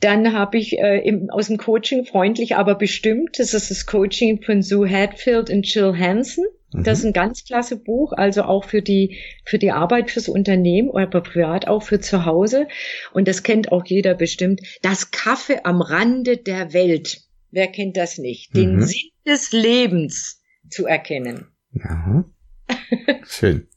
Dann 0.00 0.32
habe 0.32 0.56
ich 0.56 0.78
äh, 0.78 1.06
im, 1.06 1.28
aus 1.28 1.48
dem 1.48 1.58
Coaching 1.58 2.06
freundlich, 2.06 2.56
aber 2.56 2.76
bestimmt. 2.76 3.38
Das 3.38 3.52
ist 3.52 3.70
das 3.70 3.84
Coaching 3.84 4.42
von 4.42 4.62
Sue 4.62 4.88
Hadfield 4.88 5.50
und 5.50 5.66
Jill 5.66 5.94
Hansen. 5.98 6.46
Das 6.82 6.98
ist 6.98 7.04
mhm. 7.04 7.10
ein 7.10 7.14
ganz 7.14 7.44
klasse 7.44 7.76
Buch, 7.76 8.12
also 8.12 8.42
auch 8.42 8.64
für 8.64 8.82
die, 8.82 9.18
für 9.44 9.58
die 9.58 9.72
Arbeit 9.72 10.10
fürs 10.10 10.28
Unternehmen, 10.28 10.90
aber 10.90 11.20
privat 11.20 11.68
auch 11.68 11.82
für 11.82 12.00
zu 12.00 12.24
Hause. 12.24 12.68
Und 13.12 13.28
das 13.28 13.42
kennt 13.42 13.72
auch 13.72 13.84
jeder 13.86 14.14
bestimmt. 14.14 14.60
Das 14.82 15.10
Kaffee 15.10 15.60
am 15.64 15.80
Rande 15.80 16.36
der 16.36 16.72
Welt. 16.72 17.22
Wer 17.50 17.68
kennt 17.68 17.96
das 17.96 18.18
nicht? 18.18 18.54
Den 18.56 18.76
mhm. 18.76 18.82
Sinn 18.82 19.10
des 19.26 19.52
Lebens 19.52 20.42
zu 20.68 20.86
erkennen. 20.86 21.46
Ja. 21.72 22.24
Schön. 23.26 23.68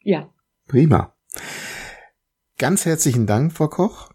ja. 0.00 0.32
Prima. 0.66 1.14
Ganz 2.58 2.86
herzlichen 2.86 3.26
Dank, 3.26 3.52
Frau 3.52 3.68
Koch. 3.68 4.13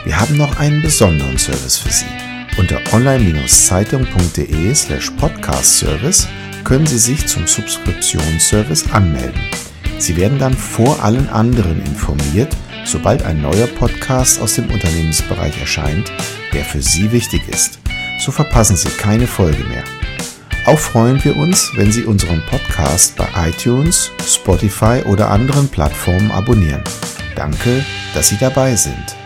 Wir 0.05 0.19
haben 0.19 0.39
noch 0.39 0.59
einen 0.59 0.81
besonderen 0.81 1.37
Service 1.37 1.77
für 1.77 1.93
Sie. 1.93 2.28
Unter 2.59 2.81
online-zeitung.de 2.93 4.75
slash 4.75 5.13
podcast-service 5.13 6.27
können 6.65 6.87
Sie 6.87 6.99
sich 6.99 7.25
zum 7.29 7.47
Subskriptionsservice 7.47 8.91
anmelden. 8.91 9.41
Sie 9.99 10.17
werden 10.17 10.41
dann 10.41 10.55
vor 10.55 11.03
allen 11.05 11.29
anderen 11.29 11.81
informiert, 11.87 12.55
sobald 12.85 13.23
ein 13.23 13.41
neuer 13.41 13.69
Podcast 13.69 14.43
aus 14.43 14.57
dem 14.57 14.69
Unternehmensbereich 14.71 15.61
erscheint, 15.61 16.11
der 16.53 16.65
für 16.65 16.83
Sie 16.83 17.13
wichtig 17.13 17.43
ist. 17.49 17.79
So 18.19 18.33
verpassen 18.33 18.77
Sie 18.77 18.91
keine 18.91 19.29
Folge 19.29 19.63
mehr. 19.63 19.85
Auch 20.67 20.81
freuen 20.81 21.23
wir 21.25 21.37
uns, 21.37 21.71
wenn 21.77 21.93
Sie 21.93 22.05
unseren 22.05 22.43
Podcast 22.47 23.15
bei 23.17 23.29
iTunes, 23.49 24.11
Spotify 24.27 25.03
oder 25.07 25.31
anderen 25.31 25.69
Plattformen 25.69 26.33
abonnieren. 26.33 26.83
Danke, 27.37 27.85
dass 28.15 28.31
Sie 28.31 28.37
dabei 28.37 28.75
sind. 28.75 29.17